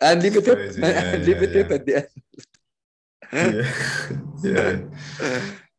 And 0.00 0.22
leave 0.22 0.36
a 0.36 0.38
It's 0.38 0.46
tip. 0.46 0.56
crazy. 0.58 0.80
Yeah, 0.80 1.16
leave 1.26 1.42
a 1.42 1.46
yeah, 1.46 1.52
tip 1.56 1.68
yeah. 1.68 1.74
at 1.78 1.86
the 1.86 1.94
end. 1.96 2.08
Yeah. 3.32 3.72
yeah. 4.42 4.78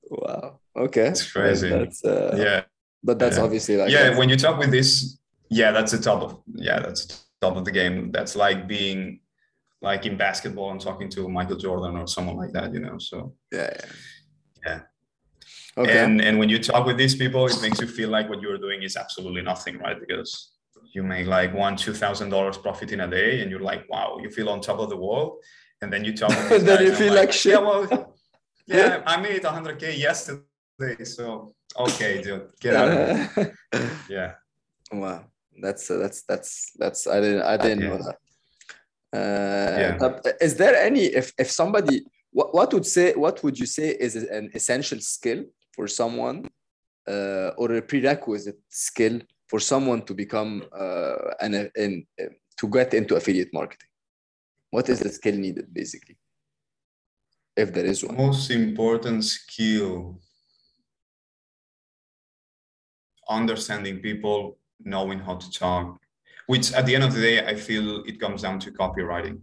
wow. 0.10 0.60
Okay. 0.76 1.08
It's 1.08 1.32
crazy. 1.32 1.70
That's, 1.70 2.04
uh, 2.04 2.36
Yeah. 2.38 2.62
But 3.04 3.18
that's 3.20 3.38
Yeah. 3.38 3.44
obviously 3.44 3.78
like 3.78 3.92
yeah 3.92 4.18
when 4.18 4.28
you 4.28 4.36
talk 4.36 4.60
with 4.60 4.72
this 4.72 5.18
yeah 5.50 5.72
that's 5.72 5.92
the 5.94 5.98
top 6.00 6.22
of 6.22 6.42
yeah 6.54 6.80
that's 6.80 7.06
the 7.08 7.16
top 7.42 7.56
of 7.56 7.64
the 7.64 7.72
game 7.72 8.12
that's 8.12 8.36
like 8.36 8.68
being 8.68 9.22
like 9.82 10.06
in 10.06 10.18
basketball 10.18 10.72
and 10.72 10.82
talking 10.82 11.10
to 11.10 11.30
michael 11.30 11.56
jordan 11.56 11.96
or 11.96 12.06
someone 12.08 12.36
like 12.36 12.52
that 12.52 12.74
you 12.74 12.82
know 12.82 12.98
so 12.98 13.34
yeah, 13.54 13.70
yeah. 13.74 13.86
Yeah. 14.66 14.80
Okay. 15.78 15.98
and 16.04 16.20
and 16.22 16.38
when 16.40 16.50
you 16.50 16.60
talk 16.60 16.86
with 16.86 16.98
these 16.98 17.16
people 17.16 17.46
it 17.48 17.62
makes 17.62 17.80
you 17.80 17.88
feel 17.88 18.10
like 18.10 18.28
what 18.30 18.42
you're 18.42 18.58
doing 18.58 18.84
is 18.84 18.98
absolutely 18.98 19.42
nothing 19.42 19.78
right 19.80 19.98
because 19.98 20.52
you 20.94 21.02
make 21.02 21.26
like 21.26 21.54
one 21.54 21.78
two 21.78 21.94
thousand 21.94 22.30
dollars 22.30 22.58
profit 22.58 22.92
in 22.92 23.00
a 23.00 23.08
day 23.08 23.40
and 23.42 23.50
you're 23.50 23.68
like 23.72 23.90
wow 23.90 24.18
you 24.22 24.30
feel 24.30 24.50
on 24.50 24.60
top 24.60 24.80
of 24.80 24.90
the 24.90 24.98
world 24.98 25.38
and 25.82 25.92
then 25.94 26.04
you 26.06 26.14
talk 26.16 26.30
with 26.50 26.50
these 26.50 26.64
Then 26.64 26.86
you 26.86 26.94
feel 26.96 27.14
like 27.14 27.32
shit. 27.32 27.54
yeah 27.54 27.60
well 27.60 28.16
yeah 28.68 29.02
i 29.06 29.16
made 29.20 29.44
100k 29.44 29.98
yesterday 29.98 31.04
so 31.04 31.54
okay 31.78 32.22
dude 32.22 32.48
get 32.60 32.76
out 32.76 32.90
of 32.90 33.34
here 33.36 33.54
yeah 34.10 34.32
wow. 34.92 35.24
That's 35.62 35.92
uh, 35.92 35.98
that's 35.98 36.22
that's 36.24 36.72
that's 36.82 37.02
I 37.06 37.20
didn't 37.20 37.42
I 37.54 37.58
didn't 37.58 37.84
know 37.88 37.98
that. 38.08 38.18
Uh, 39.20 39.80
Yeah. 39.82 40.34
Is 40.48 40.54
there 40.56 40.76
any 40.90 41.04
if 41.22 41.34
if 41.38 41.50
somebody 41.52 41.96
what, 42.32 42.54
what 42.54 42.74
would 42.74 42.86
say 42.86 43.14
what 43.14 43.44
would 43.44 43.58
you 43.60 43.66
say 43.66 43.90
is 44.06 44.16
an 44.16 44.50
essential 44.54 45.00
skill 45.02 45.44
for 45.76 45.86
someone 45.88 46.38
uh, 47.14 47.50
or 47.58 47.68
a 47.74 47.82
prerequisite 47.82 48.60
skill 48.70 49.20
for 49.50 49.60
someone 49.60 50.02
to 50.04 50.14
become 50.14 50.64
uh, 50.84 51.34
an 51.46 51.70
in 51.76 52.06
to 52.60 52.68
get 52.68 52.94
into 52.94 53.16
affiliate 53.16 53.52
marketing? 53.54 53.89
What 54.72 54.90
is 54.90 55.00
the 55.00 55.10
skill 55.10 55.36
needed 55.36 55.74
basically? 55.74 56.18
If 57.56 57.74
there 57.74 57.86
is 57.86 58.06
one. 58.06 58.16
most 58.16 58.52
important 58.52 59.26
skill 59.26 60.20
understanding 63.30 64.00
people 64.00 64.58
knowing 64.84 65.20
how 65.20 65.36
to 65.36 65.52
talk 65.52 66.00
which 66.48 66.74
at 66.74 66.86
the 66.88 66.96
end 66.96 67.04
of 67.04 67.14
the 67.14 67.22
day 67.22 67.46
i 67.46 67.54
feel 67.54 68.04
it 68.06 68.20
comes 68.20 68.42
down 68.42 68.58
to 68.60 68.72
copywriting 68.72 69.40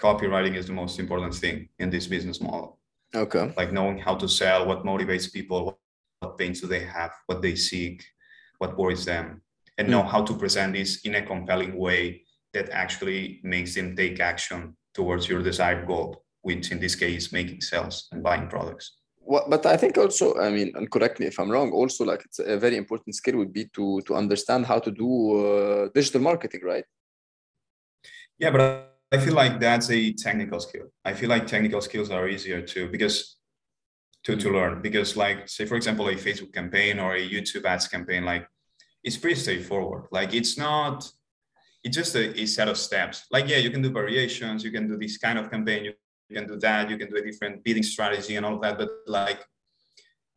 copywriting 0.00 0.56
is 0.56 0.66
the 0.66 0.72
most 0.72 0.98
important 0.98 1.34
thing 1.34 1.68
in 1.78 1.90
this 1.90 2.06
business 2.06 2.40
model 2.40 2.78
Okay. 3.14 3.52
like 3.56 3.72
knowing 3.72 3.98
how 3.98 4.14
to 4.14 4.28
sell 4.28 4.66
what 4.66 4.84
motivates 4.84 5.32
people 5.32 5.64
what, 5.66 5.78
what 6.20 6.38
pains 6.38 6.60
do 6.60 6.66
they 6.66 6.84
have 6.84 7.12
what 7.26 7.42
they 7.42 7.54
seek 7.54 8.04
what 8.58 8.76
worries 8.78 9.04
them 9.04 9.42
and 9.76 9.88
know 9.88 10.02
hmm. 10.02 10.08
how 10.08 10.22
to 10.22 10.34
present 10.34 10.72
this 10.72 11.00
in 11.02 11.14
a 11.16 11.22
compelling 11.22 11.76
way 11.76 12.22
that 12.54 12.68
actually 12.70 13.40
makes 13.42 13.74
them 13.74 13.94
take 13.94 14.20
action 14.20 14.76
towards 14.94 15.28
your 15.28 15.42
desired 15.42 15.86
goal 15.86 16.24
which 16.42 16.70
in 16.70 16.80
this 16.80 16.94
case 16.94 17.32
making 17.32 17.60
sales 17.60 18.08
and 18.12 18.22
buying 18.22 18.48
products 18.48 18.98
What, 19.32 19.50
but 19.50 19.66
I 19.66 19.76
think 19.76 19.98
also, 19.98 20.26
I 20.40 20.48
mean, 20.48 20.72
and 20.74 20.90
correct 20.90 21.20
me 21.20 21.26
if 21.26 21.38
I'm 21.38 21.50
wrong. 21.50 21.70
Also, 21.80 22.02
like 22.10 22.22
it's 22.24 22.38
a 22.38 22.56
very 22.56 22.76
important 22.82 23.14
skill 23.14 23.36
would 23.36 23.52
be 23.52 23.64
to 23.76 24.00
to 24.06 24.14
understand 24.22 24.64
how 24.64 24.78
to 24.86 24.90
do 24.90 25.08
uh, 25.40 25.88
digital 25.98 26.22
marketing, 26.22 26.62
right? 26.72 26.86
Yeah, 28.38 28.50
but 28.54 28.62
I 29.12 29.18
feel 29.18 29.34
like 29.34 29.60
that's 29.60 29.90
a 29.90 30.12
technical 30.12 30.60
skill. 30.60 30.86
I 31.04 31.12
feel 31.14 31.28
like 31.28 31.46
technical 31.46 31.80
skills 31.80 32.10
are 32.10 32.28
easier 32.28 32.60
to 32.72 32.88
because 32.88 33.16
to, 34.24 34.36
to 34.36 34.50
learn 34.50 34.82
because 34.82 35.16
like 35.16 35.48
say 35.48 35.64
for 35.66 35.76
example 35.76 36.08
a 36.08 36.14
Facebook 36.14 36.52
campaign 36.52 36.98
or 36.98 37.14
a 37.14 37.30
YouTube 37.34 37.64
ads 37.64 37.88
campaign, 37.88 38.24
like 38.24 38.46
it's 39.02 39.16
pretty 39.16 39.40
straightforward. 39.40 40.04
Like 40.10 40.34
it's 40.34 40.56
not 40.58 41.10
it's 41.88 41.96
just 41.96 42.14
a, 42.14 42.38
a 42.38 42.46
set 42.46 42.68
of 42.68 42.76
steps. 42.76 43.26
Like 43.30 43.48
yeah, 43.48 43.56
you 43.56 43.70
can 43.70 43.82
do 43.82 43.90
variations, 43.90 44.62
you 44.64 44.70
can 44.70 44.86
do 44.88 44.96
this 44.96 45.16
kind 45.18 45.38
of 45.38 45.50
campaign, 45.50 45.84
you 45.84 45.94
can 46.36 46.46
do 46.46 46.56
that, 46.58 46.90
you 46.90 46.96
can 46.98 47.08
do 47.10 47.16
a 47.16 47.22
different 47.22 47.64
bidding 47.64 47.82
strategy 47.82 48.36
and 48.36 48.44
all 48.46 48.56
of 48.56 48.62
that. 48.62 48.76
But 48.78 48.90
like 49.06 49.40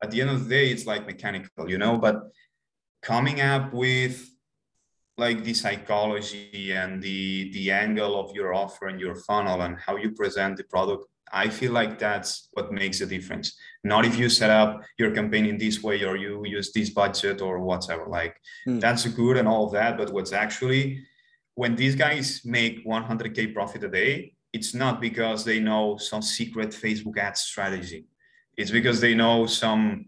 at 0.03 0.09
the 0.11 0.21
end 0.21 0.29
of 0.29 0.43
the 0.43 0.49
day, 0.49 0.69
it's 0.69 0.85
like 0.85 1.05
mechanical, 1.05 1.69
you 1.69 1.77
know. 1.77 1.97
But 1.97 2.15
coming 3.01 3.41
up 3.41 3.73
with 3.73 4.15
like 5.17 5.43
the 5.43 5.53
psychology 5.53 6.71
and 6.71 7.01
the 7.01 7.51
the 7.51 7.71
angle 7.71 8.13
of 8.19 8.33
your 8.33 8.53
offer 8.53 8.87
and 8.87 8.99
your 8.99 9.15
funnel 9.27 9.61
and 9.61 9.77
how 9.85 9.95
you 9.97 10.11
present 10.11 10.55
the 10.57 10.63
product 10.63 11.03
i 11.33 11.47
feel 11.49 11.73
like 11.79 11.99
that's 11.99 12.47
what 12.53 12.71
makes 12.71 13.01
a 13.01 13.05
difference 13.05 13.47
not 13.83 14.05
if 14.05 14.17
you 14.17 14.29
set 14.29 14.49
up 14.49 14.81
your 14.97 15.11
campaign 15.11 15.45
in 15.45 15.57
this 15.57 15.83
way 15.83 15.97
or 16.03 16.15
you 16.15 16.33
use 16.45 16.71
this 16.71 16.89
budget 17.01 17.41
or 17.41 17.59
whatever 17.59 18.05
like 18.19 18.35
Hmm. 18.65 18.79
that's 18.79 19.05
good 19.21 19.35
and 19.37 19.47
all 19.47 19.65
of 19.65 19.73
that 19.73 19.97
but 19.99 20.11
what's 20.15 20.33
actually 20.45 20.83
when 21.55 21.75
these 21.75 21.95
guys 21.95 22.41
make 22.45 22.85
100k 22.85 23.53
profit 23.53 23.83
a 23.83 23.89
day 23.89 24.33
it's 24.53 24.73
not 24.73 24.99
because 25.01 25.43
they 25.45 25.59
know 25.59 25.97
some 25.97 26.21
secret 26.21 26.69
facebook 26.69 27.17
ad 27.17 27.37
strategy 27.37 28.05
it's 28.57 28.71
because 28.71 28.99
they 28.99 29.13
know 29.15 29.45
some 29.45 30.05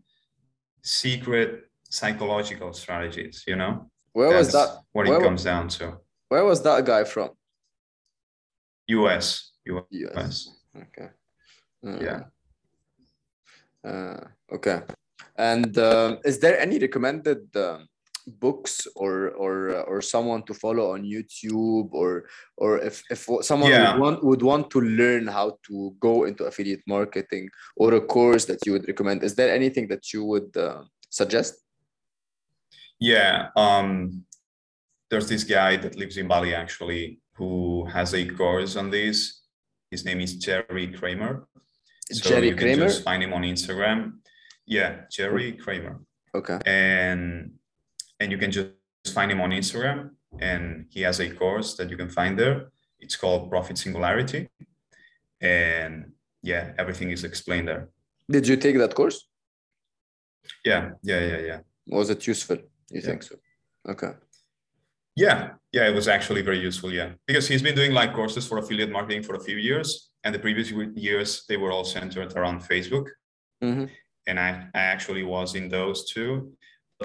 secret 0.82 1.70
psychological 1.90 2.74
strategies 2.74 3.44
you 3.48 3.56
know 3.56 3.90
Where 4.14 4.36
was 4.38 4.52
that? 4.52 4.70
what 4.92 5.08
where 5.08 5.18
it 5.20 5.24
comes 5.24 5.44
down 5.44 5.68
to. 5.80 5.98
Where 6.30 6.46
was 6.46 6.62
that 6.64 6.86
guy 6.86 7.04
from? 7.04 7.30
US. 8.88 9.52
US. 9.66 9.86
US. 9.92 10.50
Okay. 10.76 11.10
Uh, 11.86 12.00
Yeah. 12.02 12.22
Uh, 13.84 14.22
okay. 14.52 14.82
And 15.36 15.78
um, 15.78 16.20
is 16.24 16.40
there 16.40 16.60
any 16.60 16.80
recommended 16.80 17.56
um, 17.56 17.88
books 18.28 18.88
or 18.96 19.32
or 19.32 19.70
uh, 19.76 19.82
or 19.92 20.02
someone 20.02 20.44
to 20.44 20.54
follow 20.54 20.94
on 20.94 21.04
YouTube 21.04 21.90
or 21.92 22.30
or 22.58 22.80
if 22.80 23.04
if 23.12 23.28
someone 23.42 23.72
Yeah. 23.72 23.94
would 23.94 24.02
want 24.02 24.24
would 24.24 24.42
want 24.42 24.70
to 24.72 24.80
learn 24.82 25.28
how 25.28 25.58
to 25.68 25.96
go 26.00 26.24
into 26.26 26.46
affiliate 26.46 26.84
marketing 26.88 27.50
or 27.76 27.94
a 27.94 28.02
course 28.02 28.46
that 28.46 28.60
you 28.66 28.72
would 28.74 28.88
recommend? 28.88 29.24
Is 29.24 29.36
there 29.36 29.54
anything 29.54 29.88
that 29.90 30.14
you 30.14 30.24
would 30.26 30.56
uh, 30.58 30.84
suggest? 31.10 31.56
Yeah. 33.00 33.50
Um, 33.56 34.24
there's 35.10 35.28
this 35.28 35.44
guy 35.44 35.78
that 35.78 35.96
lives 35.98 36.18
in 36.18 36.28
Bali 36.28 36.56
actually 36.56 37.20
who 37.36 37.86
has 37.86 38.14
a 38.14 38.26
course 38.26 38.76
on 38.76 38.90
this. 38.90 39.42
His 39.92 40.06
name 40.06 40.22
is 40.22 40.36
Jerry 40.38 40.88
Kramer. 40.88 41.48
So 42.12 42.30
Jerry 42.30 42.50
you 42.50 42.56
can 42.56 42.68
Kramer. 42.68 42.88
just 42.88 43.04
find 43.04 43.22
him 43.24 43.34
on 43.34 43.44
Instagram. 43.44 44.20
Yeah, 44.66 45.02
Jerry 45.12 45.54
Kramer. 45.54 46.00
Okay. 46.36 46.58
And 46.66 47.54
and 48.24 48.32
you 48.32 48.38
can 48.38 48.52
just 48.52 48.70
find 49.18 49.30
him 49.32 49.42
on 49.42 49.52
Instagram 49.52 50.12
and 50.40 50.86
he 50.90 51.02
has 51.02 51.20
a 51.20 51.30
course 51.30 51.76
that 51.78 51.90
you 51.92 51.98
can 51.98 52.10
find 52.10 52.40
there. 52.40 52.58
It's 53.00 53.18
called 53.18 53.50
Profit 53.52 53.78
Singularity. 53.78 54.48
And 55.42 56.14
yeah, 56.42 56.72
everything 56.78 57.12
is 57.12 57.24
explained 57.26 57.68
there. 57.68 57.90
Did 58.32 58.48
you 58.48 58.56
take 58.56 58.78
that 58.78 58.96
course? 58.96 59.28
Yeah, 60.64 60.92
yeah, 61.04 61.20
yeah, 61.32 61.40
yeah. 61.50 61.60
Was 61.88 62.10
it 62.10 62.26
useful? 62.26 62.58
You 62.92 63.02
Yeah. 63.02 63.08
think 63.08 63.24
so? 63.24 63.36
Okay. 63.94 64.14
Yeah, 65.16 65.40
yeah, 65.74 65.86
it 65.90 65.94
was 66.00 66.08
actually 66.08 66.42
very 66.50 66.60
useful. 66.70 66.92
Yeah, 67.00 67.10
because 67.28 67.46
he's 67.50 67.62
been 67.62 67.76
doing 67.76 67.92
like 67.92 68.14
courses 68.14 68.48
for 68.48 68.58
affiliate 68.58 68.90
marketing 68.98 69.24
for 69.24 69.36
a 69.36 69.44
few 69.48 69.58
years, 69.58 69.88
and 70.24 70.34
the 70.34 70.40
previous 70.40 70.72
years 70.96 71.30
they 71.50 71.58
were 71.58 71.72
all 71.76 71.84
centered 71.98 72.32
around 72.38 72.62
Facebook, 72.72 73.08
Mhm. 73.62 73.90
and 74.28 74.40
I, 74.40 74.50
I 74.74 74.82
actually 74.94 75.24
was 75.24 75.50
in 75.56 75.66
those 75.70 76.00
too. 76.14 76.32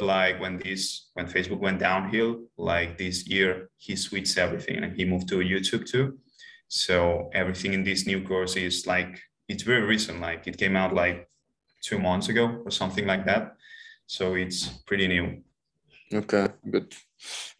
Like 0.03 0.41
when 0.41 0.59
this 0.59 1.11
when 1.15 1.27
Facebook 1.27 1.61
went 1.61 1.79
downhill, 1.81 2.45
like 2.57 2.99
this 2.99 3.27
year, 3.27 3.71
he 3.77 3.97
switched 3.97 4.39
everything 4.39 4.83
and 4.85 4.97
he 4.97 5.05
moved 5.05 5.29
to 5.29 5.37
YouTube 5.39 5.87
too. 5.87 6.19
So 6.69 7.31
everything 7.33 7.73
in 7.73 7.83
this 7.85 8.07
new 8.07 8.23
course 8.23 8.57
is 8.57 8.87
like 8.87 9.21
it's 9.49 9.63
very 9.63 9.83
recent. 9.83 10.21
Like 10.21 10.47
it 10.47 10.59
came 10.59 10.77
out 10.77 10.95
like 10.95 11.29
two 11.83 11.99
months 11.99 12.29
ago 12.29 12.63
or 12.65 12.71
something 12.71 13.07
like 13.07 13.25
that. 13.27 13.57
So 14.07 14.35
it's 14.35 14.69
pretty 14.87 15.09
new. 15.09 15.43
Okay, 16.13 16.49
good, 16.71 16.95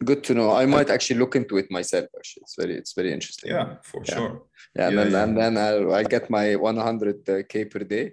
good 0.03 0.23
to 0.23 0.33
know. 0.33 0.51
I 0.51 0.65
might 0.65 0.89
actually 0.89 1.19
look 1.19 1.35
into 1.35 1.57
it 1.57 1.69
myself. 1.69 2.05
Actually, 2.17 2.41
it's 2.43 2.55
very, 2.57 2.73
it's 2.75 2.93
very 2.93 3.13
interesting. 3.13 3.51
Yeah, 3.51 3.75
for 3.83 4.01
Yeah. 4.05 4.15
sure. 4.15 4.43
yeah, 4.75 4.87
and 4.87 4.97
then 4.97 5.11
yeah. 5.11 5.23
and 5.23 5.37
then 5.37 5.57
I'll, 5.57 5.93
I 5.93 6.03
get 6.03 6.29
my 6.31 6.55
100k 6.55 7.69
per 7.69 7.79
day, 7.79 8.11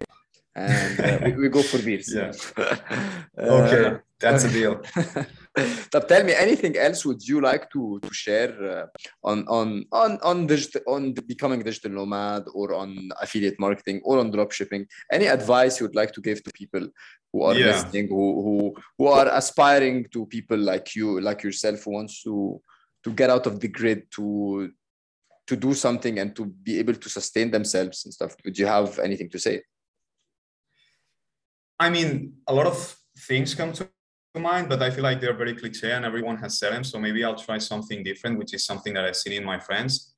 and 0.56 1.00
uh, 1.00 1.18
we, 1.24 1.32
we, 1.32 1.48
go 1.48 1.62
for 1.62 1.78
beers. 1.82 2.12
Yeah. 2.12 2.32
okay, 3.38 3.98
that's 4.18 4.44
a 4.44 4.50
deal. 4.50 4.80
طب 5.92 6.06
tell 6.06 6.24
me 6.24 6.32
anything 6.34 6.76
else 6.76 7.04
would 7.04 7.22
you 7.28 7.40
like 7.40 7.70
to 7.70 7.98
to 8.02 8.12
share 8.12 8.52
uh, 8.74 8.86
on 9.30 9.46
on 9.48 9.84
on 9.92 10.18
on 10.22 10.46
digital 10.46 10.80
on 10.86 11.12
becoming 11.32 11.62
digital 11.62 11.90
nomad 11.90 12.44
or 12.54 12.74
on 12.74 13.10
affiliate 13.20 13.58
marketing 13.58 14.00
or 14.04 14.18
on 14.18 14.30
drop 14.30 14.52
shipping? 14.52 14.86
Any 15.12 15.26
advice 15.26 15.78
you 15.78 15.86
would 15.86 15.98
like 16.00 16.12
to 16.14 16.22
give 16.22 16.42
to 16.44 16.50
people 16.52 16.88
who 17.32 17.42
are 17.42 17.54
yeah. 17.54 17.66
listening, 17.66 18.08
who 18.08 18.26
who 18.44 18.56
who 18.98 19.06
are 19.18 19.28
aspiring 19.28 20.06
to 20.14 20.26
people 20.26 20.58
like 20.58 20.96
you, 20.96 21.20
like 21.20 21.42
yourself, 21.42 21.84
who 21.84 21.92
wants 21.92 22.22
to 22.22 22.60
to 23.04 23.10
get 23.12 23.30
out 23.30 23.46
of 23.46 23.60
the 23.60 23.68
grid 23.68 24.00
to 24.16 24.26
to 25.48 25.54
do 25.56 25.74
something 25.74 26.18
and 26.18 26.34
to 26.34 26.46
be 26.46 26.78
able 26.78 26.94
to 26.94 27.08
sustain 27.08 27.50
themselves 27.50 28.04
and 28.04 28.12
stuff. 28.12 28.34
Would 28.44 28.58
you 28.58 28.66
have 28.66 28.98
anything 28.98 29.30
to 29.30 29.38
say? 29.38 29.62
I 31.78 31.90
mean, 31.90 32.34
a 32.46 32.54
lot 32.54 32.66
of 32.66 32.96
things 33.18 33.54
come 33.54 33.72
to 33.72 33.88
mind, 34.38 34.68
but 34.68 34.82
I 34.82 34.90
feel 34.90 35.02
like 35.02 35.20
they're 35.20 35.36
very 35.36 35.54
cliche 35.54 35.92
and 35.92 36.04
everyone 36.04 36.36
has 36.38 36.58
said 36.58 36.72
them. 36.72 36.84
So 36.84 36.98
maybe 36.98 37.24
I'll 37.24 37.34
try 37.34 37.58
something 37.58 38.02
different, 38.02 38.38
which 38.38 38.54
is 38.54 38.64
something 38.64 38.94
that 38.94 39.04
I've 39.04 39.16
seen 39.16 39.32
in 39.32 39.44
my 39.44 39.58
friends. 39.58 40.14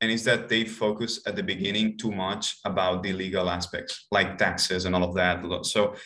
And 0.00 0.10
is 0.12 0.24
that 0.24 0.48
they 0.48 0.64
focus 0.64 1.20
at 1.26 1.34
the 1.34 1.42
beginning 1.42 1.98
too 1.98 2.12
much 2.12 2.58
about 2.64 3.02
the 3.02 3.12
legal 3.12 3.50
aspects, 3.50 4.06
like 4.12 4.38
taxes 4.38 4.84
and 4.84 4.94
all 4.94 5.02
of 5.02 5.14
that. 5.16 5.44
So 5.66 5.96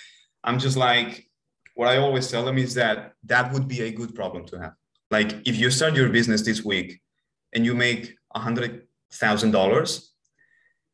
I'm 0.43 0.59
just 0.59 0.77
like, 0.77 1.29
what 1.75 1.89
I 1.89 1.99
always 1.99 2.31
tell 2.31 2.45
them 2.45 2.59
is 2.59 2.75
that 2.75 3.13
that 3.25 3.53
would 3.53 3.69
be 3.69 3.83
a 3.83 3.91
good 3.91 4.15
problem 4.15 4.47
to 4.47 4.61
have. 4.61 4.73
Like 5.11 5.47
if 5.47 5.57
you 5.57 5.71
start 5.71 5.95
your 5.95 6.09
business 6.09 6.43
this 6.43 6.65
week 6.65 7.01
and 7.55 7.67
you 7.67 7.75
make 7.75 8.15
a 8.35 8.39
hundred 8.39 8.87
thousand 9.13 9.51
dollars, 9.51 10.15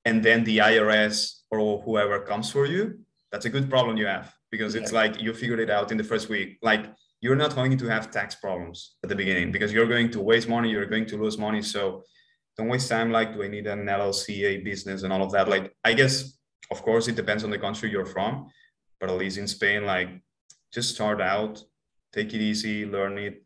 and 0.05 0.25
then 0.25 0.43
the 0.43 0.59
IRS 0.59 1.41
or 1.51 1.83
whoever 1.83 2.21
comes 2.21 2.51
for 2.51 2.67
you, 2.67 2.99
that's 3.33 3.45
a 3.45 3.51
good 3.51 3.69
problem 3.69 3.97
you 3.97 4.07
have 4.07 4.33
because 4.51 4.75
it's 4.75 4.93
yeah. 4.93 5.01
like 5.01 5.21
you 5.21 5.33
figured 5.35 5.61
it 5.61 5.71
out 5.71 5.91
in 5.93 5.99
the 5.99 6.05
first 6.05 6.29
week. 6.29 6.59
Like 6.63 6.87
you're 7.21 7.37
not 7.37 7.55
going 7.55 7.77
to 7.77 7.87
have 7.87 8.11
tax 8.11 8.35
problems 8.35 8.97
at 9.03 9.09
the 9.09 9.17
beginning 9.17 9.51
because 9.53 9.73
you're 9.73 9.87
going 9.87 10.11
to 10.13 10.21
waste 10.21 10.49
money, 10.49 10.71
you're 10.71 10.87
going 10.87 11.07
to 11.07 11.17
lose 11.17 11.37
money. 11.37 11.63
So 11.63 12.03
don't 12.59 12.69
waste 12.69 12.89
time. 12.89 13.13
Like, 13.13 13.35
do 13.35 13.43
I 13.43 13.49
need 13.49 13.67
an 13.69 13.87
LLC, 13.87 14.43
a 14.43 14.57
business, 14.59 15.05
and 15.05 15.13
all 15.13 15.23
of 15.23 15.33
that? 15.33 15.49
Like, 15.49 15.73
I 15.85 15.95
guess, 15.95 16.39
of 16.71 16.83
course, 16.83 17.07
it 17.07 17.15
depends 17.15 17.45
on 17.45 17.51
the 17.51 17.59
country 17.59 17.91
you're 17.91 18.05
from, 18.05 18.49
but 19.01 19.09
at 19.09 19.17
least 19.17 19.39
in 19.39 19.47
Spain, 19.47 19.85
like, 19.87 20.09
just 20.73 20.95
start 20.95 21.21
out, 21.21 21.63
take 22.13 22.35
it 22.35 22.41
easy, 22.41 22.85
learn 22.85 23.17
it, 23.17 23.43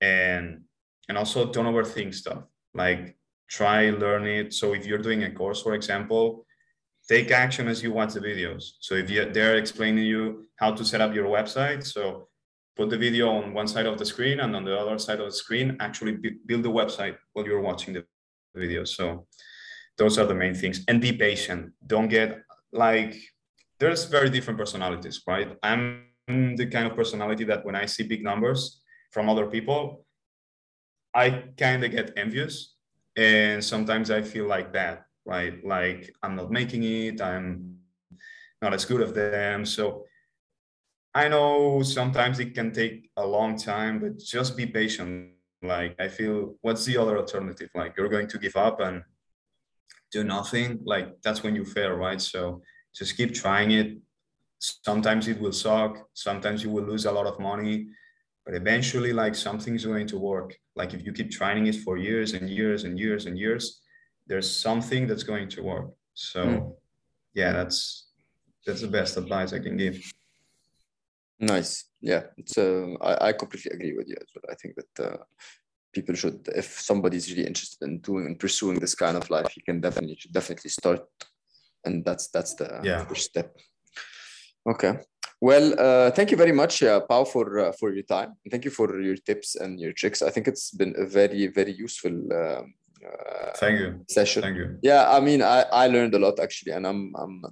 and 0.00 0.62
and 1.08 1.16
also 1.16 1.50
don't 1.52 1.72
overthink 1.72 2.12
stuff. 2.12 2.42
Like, 2.74 3.16
try 3.48 3.90
learn 3.90 4.26
it. 4.26 4.52
So 4.52 4.74
if 4.74 4.84
you're 4.84 4.98
doing 4.98 5.22
a 5.22 5.30
course, 5.30 5.62
for 5.62 5.74
example, 5.74 6.44
take 7.08 7.30
action 7.30 7.68
as 7.68 7.82
you 7.82 7.92
watch 7.92 8.14
the 8.14 8.20
videos. 8.20 8.72
So 8.80 8.94
if 8.94 9.10
you, 9.10 9.30
they're 9.32 9.56
explaining 9.56 10.04
you 10.04 10.46
how 10.56 10.72
to 10.72 10.84
set 10.84 11.00
up 11.00 11.14
your 11.14 11.26
website, 11.26 11.84
so 11.84 12.28
put 12.76 12.90
the 12.90 12.98
video 12.98 13.30
on 13.30 13.54
one 13.54 13.68
side 13.68 13.86
of 13.86 13.98
the 13.98 14.04
screen 14.04 14.40
and 14.40 14.54
on 14.54 14.64
the 14.64 14.76
other 14.78 14.98
side 14.98 15.20
of 15.20 15.26
the 15.26 15.32
screen, 15.32 15.76
actually 15.80 16.18
build 16.46 16.62
the 16.62 16.70
website 16.70 17.16
while 17.32 17.46
you're 17.46 17.60
watching 17.60 17.94
the 17.94 18.04
video. 18.54 18.84
So 18.84 19.26
those 19.96 20.18
are 20.18 20.26
the 20.26 20.34
main 20.34 20.54
things. 20.54 20.84
And 20.88 21.00
be 21.00 21.12
patient. 21.12 21.72
Don't 21.86 22.08
get 22.08 22.42
like, 22.72 23.16
there's 23.78 24.04
very 24.04 24.28
different 24.28 24.58
personalities, 24.58 25.22
right? 25.26 25.56
I'm 25.62 26.04
the 26.28 26.68
kind 26.70 26.86
of 26.86 26.96
personality 26.96 27.44
that 27.44 27.64
when 27.64 27.76
I 27.76 27.86
see 27.86 28.02
big 28.02 28.22
numbers 28.22 28.82
from 29.10 29.28
other 29.30 29.46
people, 29.46 30.04
I 31.14 31.44
kind 31.56 31.82
of 31.82 31.90
get 31.90 32.12
envious. 32.16 32.74
And 33.16 33.64
sometimes 33.64 34.10
I 34.10 34.20
feel 34.20 34.46
like 34.46 34.74
that 34.74 35.05
right? 35.26 35.64
Like 35.64 36.10
I'm 36.22 36.36
not 36.36 36.50
making 36.50 36.84
it, 36.84 37.20
I'm 37.20 37.78
not 38.62 38.72
as 38.72 38.84
good 38.84 39.02
as 39.02 39.12
them. 39.12 39.66
So 39.66 40.04
I 41.14 41.28
know 41.28 41.82
sometimes 41.82 42.38
it 42.40 42.54
can 42.54 42.72
take 42.72 43.10
a 43.16 43.26
long 43.26 43.56
time, 43.56 43.98
but 44.00 44.18
just 44.18 44.56
be 44.56 44.66
patient. 44.66 45.32
Like 45.62 45.96
I 45.98 46.08
feel 46.08 46.54
what's 46.60 46.84
the 46.84 46.96
other 46.96 47.18
alternative? 47.18 47.70
Like 47.74 47.96
you're 47.96 48.08
going 48.08 48.28
to 48.28 48.38
give 48.38 48.56
up 48.56 48.80
and 48.80 49.02
do 50.12 50.24
nothing. 50.24 50.80
Like 50.84 51.20
that's 51.22 51.42
when 51.42 51.56
you 51.56 51.64
fail, 51.64 51.92
right? 51.92 52.20
So 52.20 52.62
just 52.94 53.16
keep 53.16 53.34
trying 53.34 53.72
it. 53.72 53.98
Sometimes 54.58 55.28
it 55.28 55.40
will 55.40 55.52
suck. 55.52 56.08
Sometimes 56.14 56.62
you 56.62 56.70
will 56.70 56.84
lose 56.84 57.04
a 57.04 57.12
lot 57.12 57.26
of 57.26 57.38
money, 57.40 57.88
but 58.44 58.54
eventually 58.54 59.12
like 59.12 59.34
something's 59.34 59.84
going 59.84 60.06
to 60.08 60.18
work. 60.18 60.56
Like 60.76 60.94
if 60.94 61.04
you 61.04 61.12
keep 61.12 61.30
trying 61.30 61.66
it 61.66 61.76
for 61.76 61.96
years 61.96 62.32
and 62.34 62.48
years 62.48 62.84
and 62.84 62.98
years 62.98 63.26
and 63.26 63.38
years, 63.38 63.80
there's 64.26 64.50
something 64.50 65.06
that's 65.06 65.22
going 65.22 65.48
to 65.50 65.62
work. 65.62 65.90
So 66.14 66.44
mm. 66.44 66.72
yeah, 67.34 67.52
that's 67.52 68.08
that's 68.66 68.80
the 68.80 68.88
best 68.88 69.16
advice 69.16 69.52
I 69.52 69.60
can 69.60 69.76
give. 69.76 69.98
Nice. 71.38 71.84
Yeah, 72.00 72.22
it's 72.36 72.56
uh, 72.58 72.94
I, 73.00 73.28
I 73.28 73.32
completely 73.32 73.72
agree 73.72 73.94
with 73.96 74.08
you 74.08 74.16
as 74.20 74.28
well. 74.34 74.50
I 74.50 74.54
think 74.54 74.74
that 74.76 75.12
uh, 75.12 75.16
people 75.92 76.14
should, 76.14 76.48
if 76.54 76.80
somebody's 76.80 77.30
really 77.30 77.46
interested 77.46 77.84
in 77.86 78.00
doing 78.00 78.26
and 78.26 78.38
pursuing 78.38 78.78
this 78.78 78.94
kind 78.94 79.16
of 79.16 79.28
life, 79.30 79.56
you 79.56 79.62
can 79.62 79.80
definitely 79.80 80.18
definitely 80.32 80.70
start, 80.70 81.02
and 81.84 82.04
that's 82.04 82.28
that's 82.28 82.54
the 82.54 82.80
yeah. 82.82 83.04
first 83.04 83.24
step. 83.24 83.56
Okay. 84.68 84.98
Well, 85.40 85.74
uh, 85.78 86.10
thank 86.12 86.30
you 86.30 86.36
very 86.36 86.52
much, 86.52 86.82
uh, 86.82 87.00
Pau, 87.00 87.24
for 87.24 87.58
uh, 87.58 87.72
for 87.78 87.92
your 87.92 88.04
time. 88.04 88.30
And 88.42 88.50
thank 88.50 88.64
you 88.64 88.70
for 88.70 89.00
your 89.00 89.16
tips 89.16 89.56
and 89.56 89.78
your 89.78 89.92
tricks. 89.92 90.22
I 90.22 90.30
think 90.30 90.48
it's 90.48 90.70
been 90.70 90.94
a 90.96 91.06
very 91.06 91.48
very 91.48 91.72
useful 91.72 92.14
um, 92.32 92.74
uh, 93.06 93.52
thank 93.56 93.78
you. 93.80 94.00
Session. 94.08 94.42
Thank 94.42 94.56
you. 94.56 94.78
Yeah 94.82 95.10
i 95.10 95.20
mean 95.20 95.42
i 95.42 95.64
i 95.72 95.86
learned 95.86 96.14
a 96.14 96.18
lot 96.18 96.40
actually 96.40 96.72
and 96.72 96.86
i'm 96.86 97.12
i'm 97.16 97.44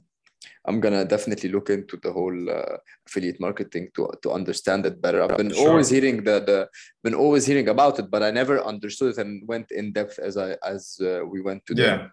i'm 0.66 0.80
gonna 0.80 1.04
definitely 1.04 1.50
look 1.50 1.70
into 1.70 1.96
the 2.02 2.12
whole 2.12 2.50
uh, 2.50 2.76
affiliate 3.06 3.40
marketing 3.40 3.88
to 3.94 4.10
to 4.22 4.32
understand 4.32 4.86
it 4.86 5.00
better. 5.00 5.22
I've 5.22 5.36
been 5.36 5.52
sure. 5.52 5.70
always 5.70 5.88
hearing 5.90 6.24
the 6.24 6.40
the 6.50 6.68
been 7.02 7.14
always 7.14 7.44
hearing 7.46 7.68
about 7.68 7.98
it 7.98 8.10
but 8.10 8.22
i 8.22 8.30
never 8.30 8.62
understood 8.64 9.12
it 9.12 9.18
and 9.18 9.46
went 9.46 9.70
in 9.70 9.92
depth 9.92 10.18
as 10.18 10.36
i 10.36 10.56
as 10.74 10.98
uh, 11.00 11.20
we 11.32 11.40
went 11.40 11.64
to 11.66 11.74
yeah. 11.74 12.08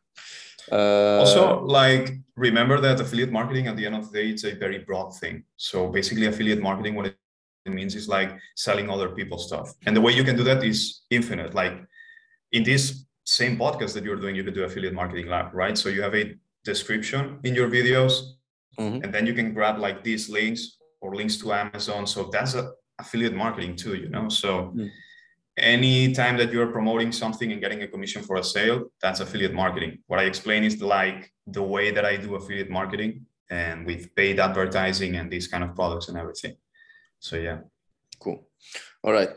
Uh, 0.71 1.19
also 1.19 1.61
like 1.61 2.13
remember 2.35 2.79
that 2.79 2.99
affiliate 2.99 3.31
marketing 3.31 3.67
at 3.67 3.75
the 3.75 3.85
end 3.85 3.95
of 3.95 4.11
the 4.11 4.19
day 4.19 4.29
it's 4.29 4.43
a 4.43 4.53
very 4.53 4.79
broad 4.79 5.09
thing. 5.11 5.43
So 5.57 5.87
basically 5.89 6.27
affiliate 6.27 6.61
marketing 6.61 6.95
what 6.95 7.07
it 7.07 7.15
means 7.65 7.95
is 7.95 8.07
like 8.07 8.37
selling 8.55 8.89
other 8.89 9.09
people's 9.09 9.47
stuff. 9.47 9.73
And 9.85 9.95
the 9.95 10.01
way 10.01 10.13
you 10.13 10.23
can 10.23 10.35
do 10.35 10.43
that 10.43 10.63
is 10.63 11.01
infinite. 11.09 11.53
Like 11.53 11.73
in 12.51 12.63
this 12.63 13.05
same 13.25 13.57
podcast 13.57 13.93
that 13.93 14.03
you're 14.03 14.15
doing, 14.15 14.35
you 14.35 14.43
could 14.43 14.53
do 14.53 14.63
affiliate 14.63 14.93
marketing 14.93 15.27
lab, 15.27 15.53
right? 15.53 15.77
So 15.77 15.89
you 15.89 16.01
have 16.01 16.15
a 16.15 16.35
description 16.63 17.39
in 17.43 17.55
your 17.55 17.69
videos, 17.69 18.33
mm-hmm. 18.79 19.03
and 19.03 19.13
then 19.13 19.25
you 19.25 19.33
can 19.33 19.53
grab 19.53 19.79
like 19.79 20.03
these 20.03 20.29
links 20.29 20.77
or 21.01 21.15
links 21.15 21.37
to 21.37 21.53
Amazon. 21.53 22.07
So 22.07 22.29
that's 22.31 22.55
a 22.55 22.71
affiliate 22.99 23.33
marketing 23.33 23.75
too, 23.75 23.95
you 23.95 24.09
know. 24.09 24.29
So 24.29 24.73
mm. 24.75 24.89
any 25.57 26.13
time 26.13 26.37
that 26.37 26.51
you're 26.53 26.71
promoting 26.77 27.11
something 27.11 27.51
and 27.51 27.59
getting 27.59 27.81
a 27.83 27.87
commission 27.87 28.21
for 28.23 28.37
a 28.37 28.43
sale, 28.43 28.85
that's 29.01 29.19
affiliate 29.19 29.53
marketing. 29.53 29.99
What 30.07 30.19
I 30.19 30.23
explain 30.23 30.63
is 30.63 30.81
like 30.81 31.31
the 31.47 31.63
way 31.63 31.91
that 31.91 32.05
I 32.05 32.17
do 32.17 32.35
affiliate 32.35 32.69
marketing 32.69 33.25
and 33.49 33.85
with 33.85 34.15
paid 34.15 34.39
advertising 34.39 35.15
and 35.17 35.29
these 35.29 35.47
kind 35.47 35.63
of 35.63 35.75
products 35.75 36.07
and 36.09 36.17
everything. 36.17 36.55
So 37.19 37.35
yeah. 37.35 37.59
Cool. 38.19 38.47
All 39.03 39.13
right. 39.13 39.31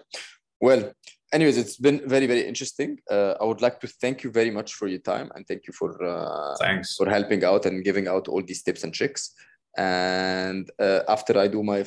Well, 0.61 0.93
anyways, 1.35 1.59
it's 1.59 1.77
been 1.77 2.01
very, 2.09 2.27
very 2.27 2.47
interesting. 2.47 2.99
Uh, 3.11 3.35
I 3.41 3.45
would 3.45 3.61
like 3.61 3.81
to 3.81 3.89
thank 4.03 4.23
you 4.25 4.31
very 4.31 4.51
much 4.51 4.75
for 4.75 4.87
your 4.87 5.01
time 5.01 5.31
and 5.35 5.47
thank 5.47 5.67
you 5.67 5.73
for 5.81 5.91
uh, 6.03 6.55
thanks 6.61 6.97
for 6.97 7.07
helping 7.17 7.45
out 7.45 7.67
and 7.67 7.85
giving 7.85 8.07
out 8.09 8.29
all 8.29 8.43
these 8.43 8.63
tips 8.63 8.85
and 8.85 8.95
tricks. 8.95 9.35
And 9.77 10.71
uh, 10.79 11.01
after 11.09 11.39
I 11.39 11.49
do 11.49 11.63
my 11.63 11.85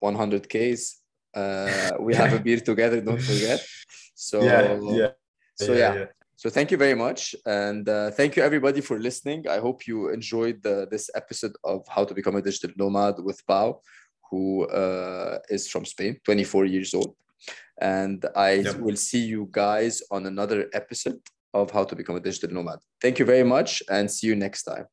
100 0.00 0.48
Ks, 0.52 1.00
uh, 1.34 1.92
we 2.00 2.14
have 2.14 2.32
a 2.32 2.40
beer 2.40 2.60
together. 2.60 3.00
Don't 3.00 3.22
forget. 3.22 3.64
So 4.14 4.42
yeah, 4.42 4.78
yeah. 4.82 5.10
So 5.54 5.72
yeah. 5.72 5.94
yeah. 5.94 6.06
So 6.36 6.48
thank 6.48 6.70
you 6.70 6.78
very 6.78 6.94
much, 6.94 7.34
and 7.44 7.86
uh, 7.86 8.10
thank 8.12 8.34
you 8.34 8.42
everybody 8.42 8.80
for 8.80 8.98
listening. 8.98 9.46
I 9.46 9.58
hope 9.58 9.86
you 9.86 10.08
enjoyed 10.08 10.62
the, 10.62 10.88
this 10.90 11.10
episode 11.14 11.52
of 11.64 11.86
How 11.86 12.06
to 12.06 12.14
Become 12.14 12.36
a 12.36 12.40
Digital 12.40 12.70
Nomad 12.78 13.16
with 13.22 13.46
Pau, 13.46 13.82
who 14.30 14.66
uh, 14.68 15.40
is 15.50 15.68
from 15.68 15.84
Spain, 15.84 16.18
24 16.24 16.64
years 16.64 16.94
old. 16.94 17.14
And 17.80 18.24
I 18.36 18.52
yep. 18.52 18.76
will 18.76 18.96
see 18.96 19.20
you 19.20 19.48
guys 19.50 20.02
on 20.10 20.26
another 20.26 20.68
episode 20.72 21.20
of 21.54 21.70
How 21.70 21.84
to 21.84 21.96
Become 21.96 22.16
a 22.16 22.20
Digital 22.20 22.54
Nomad. 22.54 22.78
Thank 23.00 23.18
you 23.18 23.24
very 23.24 23.44
much 23.44 23.82
and 23.90 24.10
see 24.10 24.26
you 24.26 24.36
next 24.36 24.64
time. 24.64 24.86